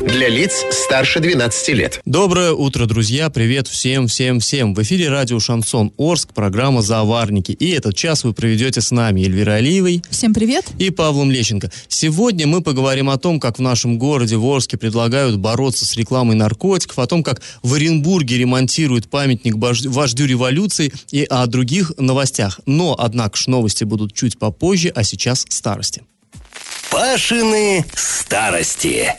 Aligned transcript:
Для 0.00 0.30
лиц 0.30 0.64
старше 0.70 1.20
12 1.20 1.68
лет. 1.74 2.00
Доброе 2.06 2.52
утро, 2.52 2.86
друзья. 2.86 3.28
Привет 3.28 3.68
всем, 3.68 4.06
всем, 4.06 4.40
всем. 4.40 4.74
В 4.74 4.82
эфире 4.82 5.10
радио 5.10 5.38
«Шансон 5.38 5.92
Орск», 5.98 6.32
программа 6.32 6.80
«Заварники». 6.80 7.52
И 7.52 7.70
этот 7.72 7.94
час 7.94 8.24
вы 8.24 8.32
проведете 8.32 8.80
с 8.80 8.92
нами 8.92 9.20
Эльвира 9.20 9.52
Алиевой. 9.52 10.02
Всем 10.08 10.32
привет. 10.32 10.64
И 10.78 10.88
Павлом 10.88 11.30
Лещенко. 11.30 11.70
Сегодня 11.88 12.46
мы 12.46 12.62
поговорим 12.62 13.10
о 13.10 13.18
том, 13.18 13.38
как 13.38 13.58
в 13.58 13.60
нашем 13.62 13.98
городе, 13.98 14.38
в 14.38 14.46
Орске, 14.46 14.78
предлагают 14.78 15.36
бороться 15.36 15.84
с 15.84 15.94
рекламой 15.96 16.34
наркотиков, 16.34 16.98
о 16.98 17.06
том, 17.06 17.22
как 17.22 17.42
в 17.62 17.74
Оренбурге 17.74 18.38
ремонтируют 18.38 19.10
памятник 19.10 19.56
вождю 19.56 20.24
революции 20.24 20.94
и 21.10 21.24
о 21.24 21.46
других 21.46 21.92
новостях. 21.98 22.58
Но, 22.64 22.96
однако 22.98 23.36
ж, 23.36 23.48
новости 23.48 23.84
будут 23.84 24.14
чуть 24.14 24.38
попозже, 24.38 24.90
а 24.94 25.04
сейчас 25.04 25.44
старости. 25.50 26.02
Пашины 26.90 27.84
старости. 27.94 29.14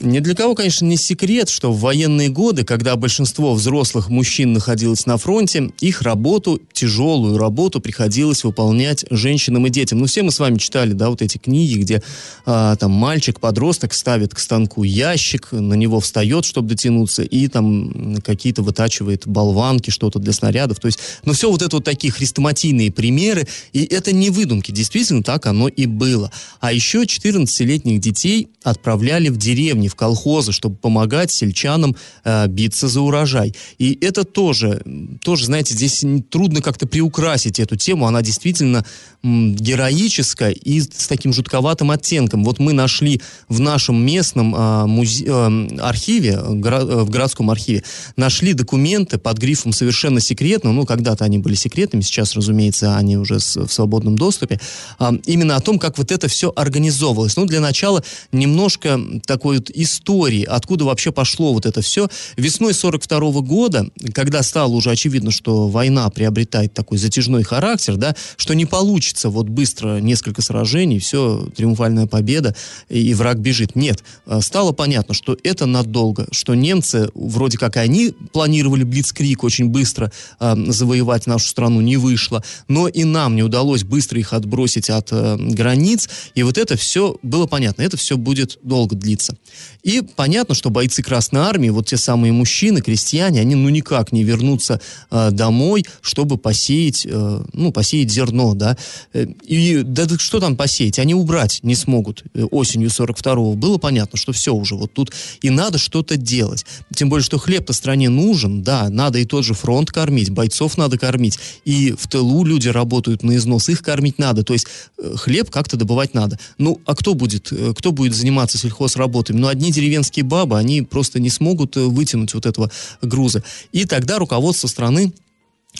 Ни 0.00 0.20
для 0.20 0.34
кого, 0.34 0.54
конечно, 0.54 0.84
не 0.84 0.96
секрет, 0.96 1.48
что 1.48 1.72
в 1.72 1.80
военные 1.80 2.28
годы, 2.28 2.64
когда 2.64 2.94
большинство 2.96 3.54
взрослых 3.54 4.08
мужчин 4.08 4.52
находилось 4.52 5.06
на 5.06 5.16
фронте, 5.16 5.70
их 5.80 6.02
работу, 6.02 6.60
тяжелую 6.72 7.38
работу, 7.38 7.80
приходилось 7.80 8.44
выполнять 8.44 9.04
женщинам 9.10 9.66
и 9.66 9.70
детям. 9.70 9.98
Ну, 9.98 10.06
все 10.06 10.22
мы 10.22 10.30
с 10.30 10.38
вами 10.38 10.58
читали, 10.58 10.92
да, 10.92 11.10
вот 11.10 11.22
эти 11.22 11.38
книги, 11.38 11.78
где 11.78 12.02
а, 12.46 12.76
там 12.76 12.92
мальчик, 12.92 13.40
подросток 13.40 13.92
ставит 13.94 14.34
к 14.34 14.38
станку 14.38 14.84
ящик, 14.84 15.48
на 15.52 15.74
него 15.74 16.00
встает, 16.00 16.44
чтобы 16.44 16.68
дотянуться, 16.68 17.22
и 17.22 17.48
там 17.48 18.16
какие-то 18.22 18.62
вытачивает 18.62 19.26
болванки, 19.26 19.90
что-то 19.90 20.18
для 20.18 20.32
снарядов. 20.32 20.78
То 20.80 20.86
есть, 20.86 20.98
ну, 21.24 21.32
все 21.32 21.50
вот 21.50 21.62
это 21.62 21.76
вот 21.76 21.84
такие 21.84 22.12
хрестоматийные 22.12 22.92
примеры, 22.92 23.48
и 23.72 23.84
это 23.84 24.12
не 24.12 24.30
выдумки, 24.30 24.70
действительно 24.70 25.22
так 25.22 25.46
оно 25.46 25.68
и 25.68 25.86
было. 25.86 26.30
А 26.60 26.72
еще 26.72 27.02
14-летних 27.02 28.00
детей 28.00 28.48
отправляли 28.62 29.28
в 29.28 29.36
деревни, 29.78 29.88
в 29.88 29.94
колхозы, 29.94 30.52
чтобы 30.52 30.76
помогать 30.76 31.30
сельчанам 31.30 31.96
э, 32.24 32.46
биться 32.48 32.88
за 32.88 33.00
урожай. 33.00 33.54
И 33.78 33.96
это 34.00 34.24
тоже, 34.24 34.82
тоже, 35.22 35.46
знаете, 35.46 35.74
здесь 35.74 36.04
трудно 36.30 36.60
как-то 36.60 36.86
приукрасить 36.86 37.58
эту 37.60 37.76
тему. 37.76 38.06
Она 38.06 38.22
действительно 38.22 38.84
героическая 39.22 40.50
и 40.50 40.80
с 40.80 41.08
таким 41.08 41.32
жутковатым 41.32 41.90
оттенком. 41.90 42.44
Вот 42.44 42.60
мы 42.60 42.72
нашли 42.72 43.20
в 43.48 43.60
нашем 43.60 44.04
местном 44.04 44.54
э, 44.54 44.58
музе- 44.86 45.26
э, 45.26 45.80
архиве, 45.80 46.38
горо- 46.44 46.88
э, 46.88 47.02
в 47.02 47.10
городском 47.10 47.50
архиве, 47.50 47.82
нашли 48.16 48.52
документы 48.52 49.18
под 49.18 49.38
грифом 49.38 49.72
«совершенно 49.72 50.20
секретно». 50.20 50.72
Ну, 50.72 50.86
когда-то 50.86 51.24
они 51.24 51.38
были 51.38 51.54
секретными, 51.54 52.02
сейчас, 52.02 52.34
разумеется, 52.34 52.96
они 52.96 53.16
уже 53.16 53.40
с, 53.40 53.56
в 53.56 53.72
свободном 53.72 54.16
доступе. 54.16 54.60
Э, 55.00 55.10
именно 55.26 55.56
о 55.56 55.60
том, 55.60 55.78
как 55.78 55.98
вот 55.98 56.12
это 56.12 56.28
все 56.28 56.52
организовывалось. 56.54 57.36
Ну, 57.36 57.44
для 57.46 57.60
начала 57.60 58.04
немножко 58.32 59.00
такой 59.26 59.58
истории, 59.74 60.44
откуда 60.44 60.84
вообще 60.84 61.12
пошло 61.12 61.52
вот 61.52 61.66
это 61.66 61.80
все. 61.80 62.08
Весной 62.36 62.74
42 62.74 63.18
-го 63.18 63.42
года, 63.42 63.88
когда 64.12 64.42
стало 64.42 64.72
уже 64.72 64.90
очевидно, 64.90 65.30
что 65.30 65.68
война 65.68 66.08
приобретает 66.10 66.74
такой 66.74 66.98
затяжной 66.98 67.42
характер, 67.42 67.96
да, 67.96 68.14
что 68.36 68.54
не 68.54 68.66
получится 68.66 69.30
вот 69.30 69.48
быстро 69.48 70.00
несколько 70.00 70.42
сражений, 70.42 70.98
все, 70.98 71.48
триумфальная 71.56 72.06
победа, 72.06 72.54
и, 72.88 73.10
и 73.10 73.14
враг 73.14 73.38
бежит. 73.38 73.76
Нет, 73.76 74.02
э, 74.26 74.40
стало 74.40 74.72
понятно, 74.72 75.14
что 75.14 75.36
это 75.44 75.66
надолго, 75.66 76.26
что 76.32 76.54
немцы, 76.54 77.10
вроде 77.14 77.58
как 77.58 77.76
они 77.76 78.14
планировали 78.32 78.84
Блицкрик 78.84 79.44
очень 79.44 79.68
быстро 79.68 80.12
э, 80.40 80.54
завоевать 80.68 81.26
нашу 81.26 81.48
страну, 81.48 81.80
не 81.80 81.96
вышло, 81.96 82.42
но 82.68 82.88
и 82.88 83.04
нам 83.04 83.36
не 83.36 83.42
удалось 83.42 83.84
быстро 83.84 84.18
их 84.18 84.32
отбросить 84.32 84.90
от 84.90 85.08
э, 85.12 85.36
границ, 85.38 86.08
и 86.34 86.42
вот 86.42 86.58
это 86.58 86.76
все 86.76 87.16
было 87.22 87.46
понятно, 87.46 87.82
это 87.82 87.96
все 87.96 88.16
будет 88.16 88.58
долго 88.62 88.96
длиться. 88.96 89.36
И 89.82 90.02
понятно, 90.02 90.54
что 90.54 90.70
бойцы 90.70 91.02
Красной 91.02 91.40
Армии, 91.40 91.70
вот 91.70 91.86
те 91.86 91.96
самые 91.96 92.32
мужчины, 92.32 92.80
крестьяне, 92.80 93.40
они 93.40 93.54
ну 93.54 93.68
никак 93.68 94.12
не 94.12 94.24
вернутся 94.24 94.80
э, 95.10 95.30
домой, 95.30 95.84
чтобы 96.00 96.36
посеять, 96.36 97.06
э, 97.06 97.44
ну, 97.52 97.72
посеять 97.72 98.10
зерно, 98.10 98.54
да. 98.54 98.76
Э, 99.12 99.26
и 99.44 99.82
да, 99.82 100.06
что 100.18 100.40
там 100.40 100.56
посеять? 100.56 100.98
Они 100.98 101.14
убрать 101.14 101.60
не 101.62 101.74
смогут 101.74 102.24
э, 102.34 102.44
осенью 102.44 102.88
42-го. 102.88 103.54
Было 103.54 103.78
понятно, 103.78 104.18
что 104.18 104.32
все 104.32 104.54
уже 104.54 104.74
вот 104.74 104.92
тут 104.92 105.12
и 105.42 105.50
надо 105.50 105.78
что-то 105.78 106.16
делать. 106.16 106.66
Тем 106.94 107.08
более, 107.08 107.24
что 107.24 107.38
хлеб-то 107.38 107.72
стране 107.72 108.08
нужен, 108.08 108.62
да, 108.62 108.88
надо 108.88 109.18
и 109.18 109.24
тот 109.24 109.44
же 109.44 109.54
фронт 109.54 109.90
кормить, 109.90 110.30
бойцов 110.30 110.76
надо 110.76 110.98
кормить. 110.98 111.38
И 111.64 111.94
в 111.98 112.08
тылу 112.08 112.44
люди 112.44 112.68
работают 112.68 113.22
на 113.22 113.36
износ, 113.36 113.68
их 113.68 113.82
кормить 113.82 114.18
надо. 114.18 114.44
То 114.44 114.52
есть 114.52 114.66
э, 114.98 115.14
хлеб 115.16 115.50
как-то 115.50 115.76
добывать 115.76 116.14
надо. 116.14 116.38
Ну, 116.58 116.80
а 116.84 116.94
кто 116.94 117.14
будет, 117.14 117.52
кто 117.76 117.92
будет 117.92 118.14
заниматься 118.14 118.58
сельхозработами? 118.58 119.38
Ну, 119.38 119.47
одни 119.48 119.72
деревенские 119.72 120.24
бабы, 120.24 120.58
они 120.58 120.82
просто 120.82 121.20
не 121.20 121.30
смогут 121.30 121.76
э, 121.76 121.80
вытянуть 121.80 122.34
вот 122.34 122.46
этого 122.46 122.70
груза. 123.02 123.42
И 123.72 123.84
тогда 123.84 124.18
руководство 124.18 124.68
страны 124.68 125.12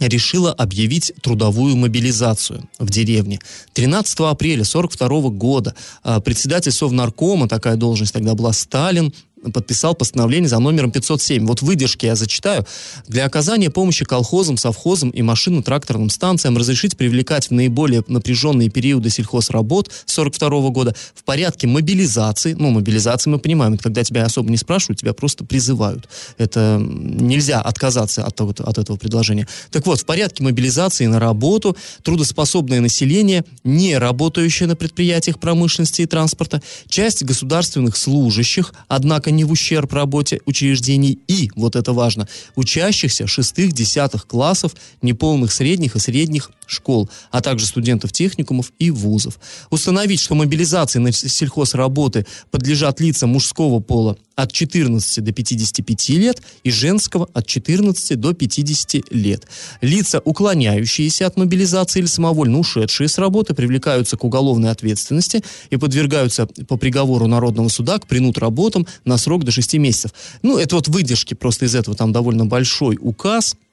решила 0.01 0.53
объявить 0.53 1.13
трудовую 1.23 1.77
мобилизацию 1.77 2.69
в 2.79 2.91
деревне. 2.91 3.41
13 3.73 4.21
апреля 4.21 4.63
1942 4.63 5.31
года 5.31 5.75
а, 6.03 6.21
председатель 6.21 6.73
Совнаркома, 6.73 7.49
такая 7.49 7.77
должность 7.77 8.13
тогда 8.13 8.35
была 8.35 8.53
Сталин, 8.53 9.13
подписал 9.53 9.95
постановление 9.95 10.49
за 10.49 10.59
номером 10.59 10.91
507. 10.91 11.47
Вот 11.47 11.63
выдержки 11.63 12.07
я 12.07 12.15
зачитаю. 12.15 12.67
Для 13.07 13.25
оказания 13.25 13.71
помощи 13.71 14.05
колхозам, 14.05 14.57
совхозам 14.57 15.11
и 15.11 15.23
машинно-тракторным 15.23 16.11
станциям 16.11 16.57
разрешить 16.57 16.97
привлекать 16.97 17.49
в 17.49 17.53
наиболее 17.53 18.03
напряженные 18.07 18.71
периоды 18.71 19.11
сельхозработ 19.11 19.91
42 20.07 20.71
года 20.71 20.95
в 21.15 21.25
порядке 21.25 21.67
мобилизации. 21.67 22.55
Ну, 22.55 22.71
мобилизации 22.71 23.31
мы 23.31 23.39
понимаем, 23.39 23.75
это 23.75 23.83
когда 23.85 24.05
тебя 24.05 24.25
особо 24.25 24.51
не 24.51 24.57
спрашивают, 24.57 25.01
тебя 25.01 25.13
просто 25.13 25.45
призывают. 25.45 26.09
Это 26.37 26.81
нельзя 26.81 27.61
отказаться 27.61 28.25
от, 28.25 28.41
от, 28.41 28.61
от 28.61 28.79
этого 28.79 28.97
предложения. 28.97 29.47
Так 29.71 29.87
вот, 29.87 30.01
в 30.01 30.05
порядке 30.05 30.43
мобилизации 30.43 31.07
на 31.07 31.19
работу 31.19 31.77
трудоспособное 32.03 32.81
население, 32.81 33.45
не 33.65 33.97
работающее 33.99 34.69
на 34.69 34.77
предприятиях 34.77 35.39
промышленности 35.39 36.03
и 36.03 36.07
транспорта, 36.07 36.63
часть 36.89 37.25
государственных 37.25 37.97
служащих, 37.97 38.73
однако 38.89 39.28
не 39.31 39.45
в 39.45 39.53
ущерб 39.53 39.93
работе 39.93 40.41
учреждений 40.47 41.19
и, 41.29 41.51
вот 41.57 41.77
это 41.77 41.93
важно, 41.93 42.29
учащихся 42.57 43.27
шестых-десятых 43.27 44.27
классов 44.27 44.75
неполных 45.03 45.53
средних 45.53 45.97
и 45.97 45.99
средних 45.99 46.51
школ, 46.67 47.09
а 47.31 47.41
также 47.41 47.67
студентов 47.67 48.13
техникумов 48.13 48.73
и 48.79 48.91
вузов. 48.91 49.39
Установить, 49.71 50.21
что 50.21 50.35
мобилизации 50.35 50.99
на 50.99 51.13
сельхозработы 51.13 52.27
подлежат 52.51 53.01
лица 53.01 53.27
мужского 53.27 53.81
пола 53.81 54.17
от 54.39 54.53
14 54.53 55.25
до 55.25 55.33
55 55.33 56.09
лет 56.11 56.43
и 56.63 56.71
женского 56.71 57.29
от 57.35 57.47
14 57.47 58.21
до 58.21 58.35
50 58.35 59.13
лет. 59.13 59.49
Лица, 59.81 60.21
уклоняющиеся 60.25 61.27
от 61.27 61.37
мобилизации 61.37 61.99
или 61.99 62.07
самовольно 62.07 62.61
ушедшие 62.61 63.09
с 63.09 63.19
работы, 63.19 63.55
привлекаются 63.55 64.17
к 64.17 64.23
уголовной 64.23 64.71
ответственности 64.71 65.43
и 65.71 65.77
подвергаются 65.77 66.47
по 66.47 66.77
приговору 66.77 67.27
Народного 67.27 67.69
суда 67.69 67.99
к 67.99 68.07
принуд 68.07 68.39
работам 68.39 68.87
на 69.05 69.18
срок 69.19 69.45
до 69.45 69.51
6 69.51 69.75
месяцев. 69.75 70.13
Ну, 70.43 70.59
это 70.59 70.77
вот 70.77 70.89
выдержки 70.89 71.35
просто 71.35 71.67
из 71.67 71.75
этого, 71.75 71.97
там 71.97 72.13
довольно 72.13 72.47
большой 72.47 72.99
указ– 73.01 73.57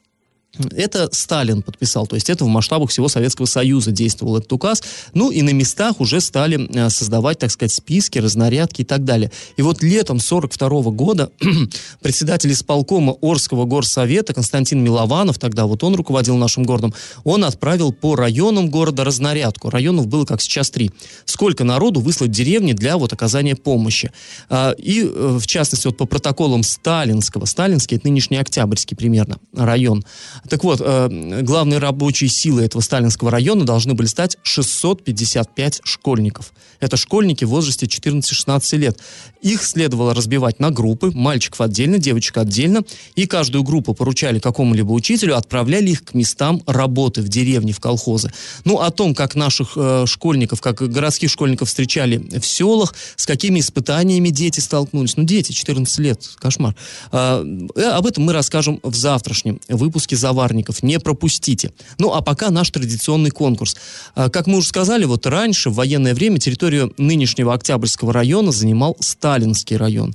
это 0.75 1.09
Сталин 1.11 1.61
подписал, 1.61 2.07
то 2.07 2.15
есть 2.15 2.29
это 2.29 2.45
в 2.45 2.47
масштабах 2.47 2.89
всего 2.89 3.07
Советского 3.07 3.45
Союза 3.45 3.91
действовал 3.91 4.37
этот 4.37 4.51
указ. 4.53 4.83
Ну 5.13 5.31
и 5.31 5.41
на 5.41 5.51
местах 5.51 5.99
уже 5.99 6.21
стали 6.21 6.69
э, 6.73 6.89
создавать, 6.89 7.39
так 7.39 7.51
сказать, 7.51 7.71
списки, 7.71 8.19
разнарядки 8.19 8.81
и 8.81 8.85
так 8.85 9.03
далее. 9.03 9.31
И 9.57 9.61
вот 9.61 9.83
летом 9.83 10.19
42 10.19 10.91
года 10.91 11.31
председатель 12.01 12.51
исполкома 12.51 13.15
Орского 13.21 13.65
горсовета 13.65 14.33
Константин 14.33 14.83
Милованов, 14.83 15.39
тогда 15.39 15.65
вот 15.65 15.83
он 15.83 15.95
руководил 15.95 16.37
нашим 16.37 16.63
городом, 16.63 16.93
он 17.23 17.43
отправил 17.43 17.91
по 17.91 18.15
районам 18.15 18.69
города 18.69 19.03
разнарядку. 19.03 19.69
Районов 19.69 20.07
было, 20.07 20.25
как 20.25 20.41
сейчас, 20.41 20.69
три. 20.69 20.91
Сколько 21.25 21.63
народу 21.63 21.99
выслать 21.99 22.29
в 22.29 22.33
деревни 22.33 22.73
для 22.73 22.97
вот 22.97 23.13
оказания 23.13 23.55
помощи. 23.55 24.11
А, 24.49 24.71
и, 24.77 25.03
э, 25.03 25.37
в 25.39 25.47
частности, 25.47 25.87
вот 25.87 25.97
по 25.97 26.05
протоколам 26.05 26.63
Сталинского, 26.63 27.45
Сталинский, 27.45 27.97
это 27.97 28.07
нынешний 28.07 28.37
Октябрьский 28.37 28.95
примерно 28.95 29.37
район, 29.53 30.05
Так 30.49 30.63
вот, 30.63 30.81
э, 30.83 31.41
главной 31.41 31.79
рабочей 31.79 32.27
силой 32.27 32.65
этого 32.65 32.81
сталинского 32.81 33.31
района 33.31 33.65
должны 33.65 33.93
были 33.93 34.07
стать 34.07 34.37
655 34.43 35.81
школьников. 35.83 36.53
Это 36.79 36.97
школьники 36.97 37.45
в 37.45 37.49
возрасте 37.49 37.85
14-16 37.85 38.77
лет. 38.77 38.99
Их 39.41 39.63
следовало 39.63 40.13
разбивать 40.13 40.59
на 40.59 40.71
группы, 40.71 41.11
мальчиков 41.11 41.61
отдельно, 41.61 41.97
девочек 41.97 42.37
отдельно, 42.37 42.83
и 43.15 43.25
каждую 43.25 43.63
группу 43.63 43.93
поручали 43.93 44.39
какому-либо 44.39 44.91
учителю, 44.91 45.37
отправляли 45.37 45.91
их 45.91 46.03
к 46.03 46.13
местам 46.13 46.61
работы 46.67 47.21
в 47.21 47.29
деревне, 47.29 47.73
в 47.73 47.79
колхозы. 47.79 48.31
Ну, 48.65 48.79
о 48.79 48.91
том, 48.91 49.15
как 49.15 49.35
наших 49.35 49.73
э, 49.75 50.05
школьников, 50.07 50.61
как 50.61 50.81
городских 50.91 51.31
школьников 51.31 51.69
встречали 51.69 52.17
в 52.17 52.45
селах, 52.45 52.93
с 53.15 53.25
какими 53.25 53.59
испытаниями 53.59 54.29
дети 54.29 54.59
столкнулись. 54.59 55.17
Ну, 55.17 55.23
дети, 55.23 55.51
14 55.51 55.97
лет, 55.99 56.29
кошмар. 56.37 56.75
Э, 57.11 57.43
об 57.75 58.05
этом 58.05 58.23
мы 58.23 58.33
расскажем 58.33 58.79
в 58.83 58.95
завтрашнем 58.95 59.59
выпуске 59.69 60.15
«Заварников». 60.35 60.83
Не 60.83 60.99
пропустите. 60.99 61.71
Ну, 61.97 62.13
а 62.13 62.21
пока 62.21 62.49
наш 62.49 62.69
традиционный 62.69 63.31
конкурс. 63.31 63.75
Э, 64.15 64.29
как 64.29 64.47
мы 64.47 64.57
уже 64.57 64.67
сказали, 64.67 65.05
вот 65.05 65.25
раньше, 65.25 65.69
в 65.69 65.75
военное 65.75 66.13
время, 66.13 66.39
территорию 66.39 66.93
нынешнего 66.97 67.53
Октябрьского 67.53 68.11
района 68.11 68.51
занимал 68.51 68.97
Сталинский 68.99 69.77
район. 69.77 70.13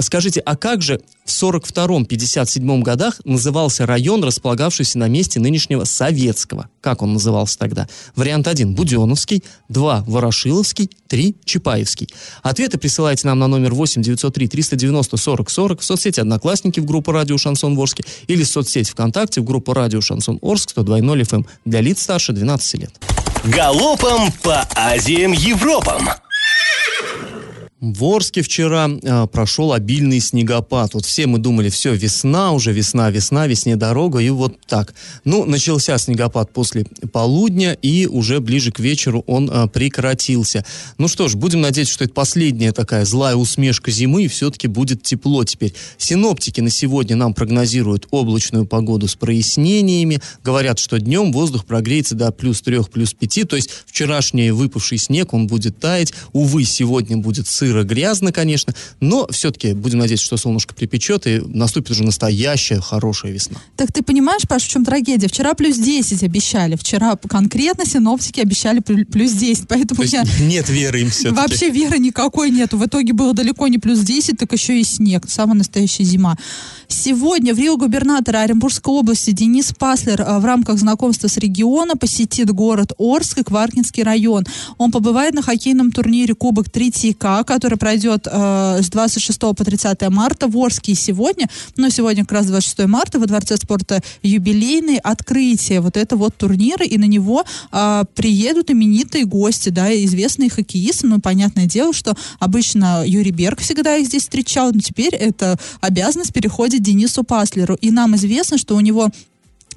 Скажите, 0.00 0.40
а 0.40 0.56
как 0.56 0.82
же 0.82 1.00
в 1.24 1.30
42-57 1.30 2.82
годах 2.82 3.20
назывался 3.24 3.84
район, 3.84 4.22
располагавшийся 4.24 4.98
на 4.98 5.08
месте 5.08 5.40
нынешнего 5.40 5.84
Советского? 5.84 6.68
Как 6.80 7.02
он 7.02 7.12
назывался 7.12 7.58
тогда? 7.58 7.88
Вариант 8.14 8.48
1– 8.48 8.74
Буденовский, 8.76 9.42
2– 9.68 10.04
Ворошиловский, 10.06 10.90
3– 11.08 11.36
Чапаевский. 11.44 12.08
Ответы 12.42 12.78
присылайте 12.78 13.26
нам 13.26 13.38
на 13.38 13.48
номер 13.48 13.74
8 13.74 14.02
903 14.02 14.48
390 14.48 15.16
40 15.16 15.50
40 15.50 15.80
в 15.80 15.84
соцсети 15.84 16.20
«Одноклассники» 16.20 16.80
в 16.80 16.84
группу 16.84 17.12
«Радио 17.12 17.38
Шансон 17.38 17.74
Ворске» 17.74 18.04
или 18.28 18.44
в 18.44 18.48
соцсети 18.48 18.90
ВКонтакте 18.90 19.25
в 19.34 19.44
группу 19.44 19.72
«Радио 19.72 20.00
Шансон 20.00 20.38
Орск» 20.42 20.72
102.0 20.76 21.20
FM 21.22 21.36
эм 21.36 21.46
для 21.64 21.80
лиц 21.80 22.02
старше 22.02 22.32
12 22.32 22.80
лет. 22.80 22.90
Галопом 23.44 24.32
по 24.42 24.66
Азиям 24.74 25.32
Европам! 25.32 26.08
В 27.78 28.04
Орске 28.04 28.40
вчера 28.40 28.88
э, 28.88 29.26
прошел 29.26 29.74
обильный 29.74 30.18
снегопад. 30.20 30.94
Вот 30.94 31.04
все 31.04 31.26
мы 31.26 31.38
думали, 31.38 31.68
все, 31.68 31.92
весна, 31.94 32.52
уже 32.52 32.72
весна, 32.72 33.10
весна, 33.10 33.46
весне 33.46 33.76
дорога, 33.76 34.18
и 34.18 34.30
вот 34.30 34.58
так. 34.66 34.94
Ну, 35.24 35.44
начался 35.44 35.98
снегопад 35.98 36.50
после 36.54 36.86
полудня, 37.12 37.74
и 37.74 38.06
уже 38.06 38.40
ближе 38.40 38.72
к 38.72 38.80
вечеру 38.80 39.24
он 39.26 39.50
э, 39.50 39.68
прекратился. 39.68 40.64
Ну 40.96 41.06
что 41.06 41.28
ж, 41.28 41.34
будем 41.34 41.60
надеяться, 41.60 41.92
что 41.92 42.04
это 42.04 42.14
последняя 42.14 42.72
такая 42.72 43.04
злая 43.04 43.36
усмешка 43.36 43.90
зимы, 43.90 44.24
и 44.24 44.28
все-таки 44.28 44.68
будет 44.68 45.02
тепло 45.02 45.44
теперь. 45.44 45.74
Синоптики 45.98 46.62
на 46.62 46.70
сегодня 46.70 47.14
нам 47.14 47.34
прогнозируют 47.34 48.08
облачную 48.10 48.64
погоду 48.64 49.06
с 49.06 49.16
прояснениями. 49.16 50.22
Говорят, 50.42 50.78
что 50.78 50.98
днем 50.98 51.30
воздух 51.30 51.66
прогреется 51.66 52.14
до 52.14 52.32
плюс 52.32 52.62
3, 52.62 52.84
плюс 52.84 53.12
5, 53.12 53.48
то 53.48 53.56
есть 53.56 53.68
вчерашний 53.84 54.50
выпавший 54.50 54.96
снег, 54.96 55.34
он 55.34 55.46
будет 55.46 55.78
таять. 55.78 56.14
Увы, 56.32 56.64
сегодня 56.64 57.18
будет 57.18 57.46
сыро 57.46 57.65
сыро, 57.66 57.82
грязно, 57.82 58.32
конечно, 58.32 58.74
но 59.00 59.26
все-таки 59.30 59.72
будем 59.72 59.98
надеяться, 59.98 60.26
что 60.26 60.36
солнышко 60.36 60.74
припечет, 60.74 61.26
и 61.26 61.40
наступит 61.40 61.90
уже 61.90 62.04
настоящая 62.04 62.80
хорошая 62.80 63.32
весна. 63.32 63.58
Так 63.76 63.92
ты 63.92 64.02
понимаешь, 64.02 64.42
Паш, 64.48 64.62
в 64.62 64.68
чем 64.68 64.84
трагедия? 64.84 65.28
Вчера 65.28 65.54
плюс 65.54 65.76
10 65.76 66.22
обещали, 66.22 66.76
вчера 66.76 67.16
конкретно 67.16 67.84
синоптики 67.84 68.40
обещали 68.40 68.80
плюс 68.80 69.32
10, 69.32 69.68
поэтому 69.68 70.02
То 70.02 70.08
я... 70.08 70.24
нет 70.40 70.68
веры 70.68 71.00
им 71.00 71.10
все 71.10 71.30
Вообще 71.30 71.70
веры 71.70 71.98
никакой 71.98 72.50
нету. 72.50 72.78
В 72.78 72.86
итоге 72.86 73.12
было 73.12 73.34
далеко 73.34 73.66
не 73.68 73.78
плюс 73.78 74.00
10, 74.00 74.38
так 74.38 74.52
еще 74.52 74.80
и 74.80 74.84
снег, 74.84 75.24
самая 75.28 75.56
настоящая 75.56 76.04
зима. 76.04 76.36
Сегодня 76.88 77.52
в 77.52 77.58
Рио 77.58 77.76
губернатора 77.76 78.42
Оренбургской 78.42 78.94
области 78.94 79.32
Денис 79.32 79.72
Паслер 79.76 80.20
э, 80.20 80.38
в 80.38 80.44
рамках 80.44 80.78
знакомства 80.78 81.26
с 81.26 81.36
региона 81.36 81.96
посетит 81.96 82.50
город 82.52 82.92
Орск 82.96 83.38
и 83.38 83.42
Кваркинский 83.42 84.04
район. 84.04 84.44
Он 84.78 84.92
побывает 84.92 85.34
на 85.34 85.42
хоккейном 85.42 85.90
турнире 85.90 86.34
Кубок 86.34 86.70
Третьяка, 86.70 87.42
который 87.42 87.76
пройдет 87.76 88.28
э, 88.30 88.82
с 88.82 88.88
26 88.88 89.40
по 89.40 89.54
30 89.54 90.08
марта 90.10 90.46
в 90.46 90.56
Орске 90.56 90.94
сегодня. 90.94 91.48
Но 91.76 91.88
сегодня 91.88 92.22
как 92.22 92.32
раз 92.32 92.46
26 92.46 92.86
марта 92.86 93.18
во 93.18 93.26
Дворце 93.26 93.56
спорта 93.56 94.00
юбилейное 94.22 95.00
открытие 95.02 95.80
вот 95.80 95.96
это 95.96 96.16
вот 96.16 96.36
турнира, 96.36 96.84
и 96.84 96.98
на 96.98 97.06
него 97.06 97.44
э, 97.72 98.04
приедут 98.14 98.70
именитые 98.70 99.24
гости, 99.24 99.70
да, 99.70 99.92
известные 100.04 100.50
хоккеисты. 100.50 101.08
Ну, 101.08 101.20
понятное 101.20 101.66
дело, 101.66 101.92
что 101.92 102.14
обычно 102.38 103.02
Юрий 103.04 103.32
Берг 103.32 103.58
всегда 103.58 103.96
их 103.96 104.06
здесь 104.06 104.22
встречал, 104.22 104.70
но 104.72 104.78
теперь 104.78 105.14
эта 105.16 105.58
обязанность 105.80 106.32
переходит 106.32 106.75
Денису 106.78 107.24
Паслеру. 107.24 107.76
И 107.80 107.90
нам 107.90 108.14
известно, 108.16 108.58
что 108.58 108.76
у 108.76 108.80
него 108.80 109.10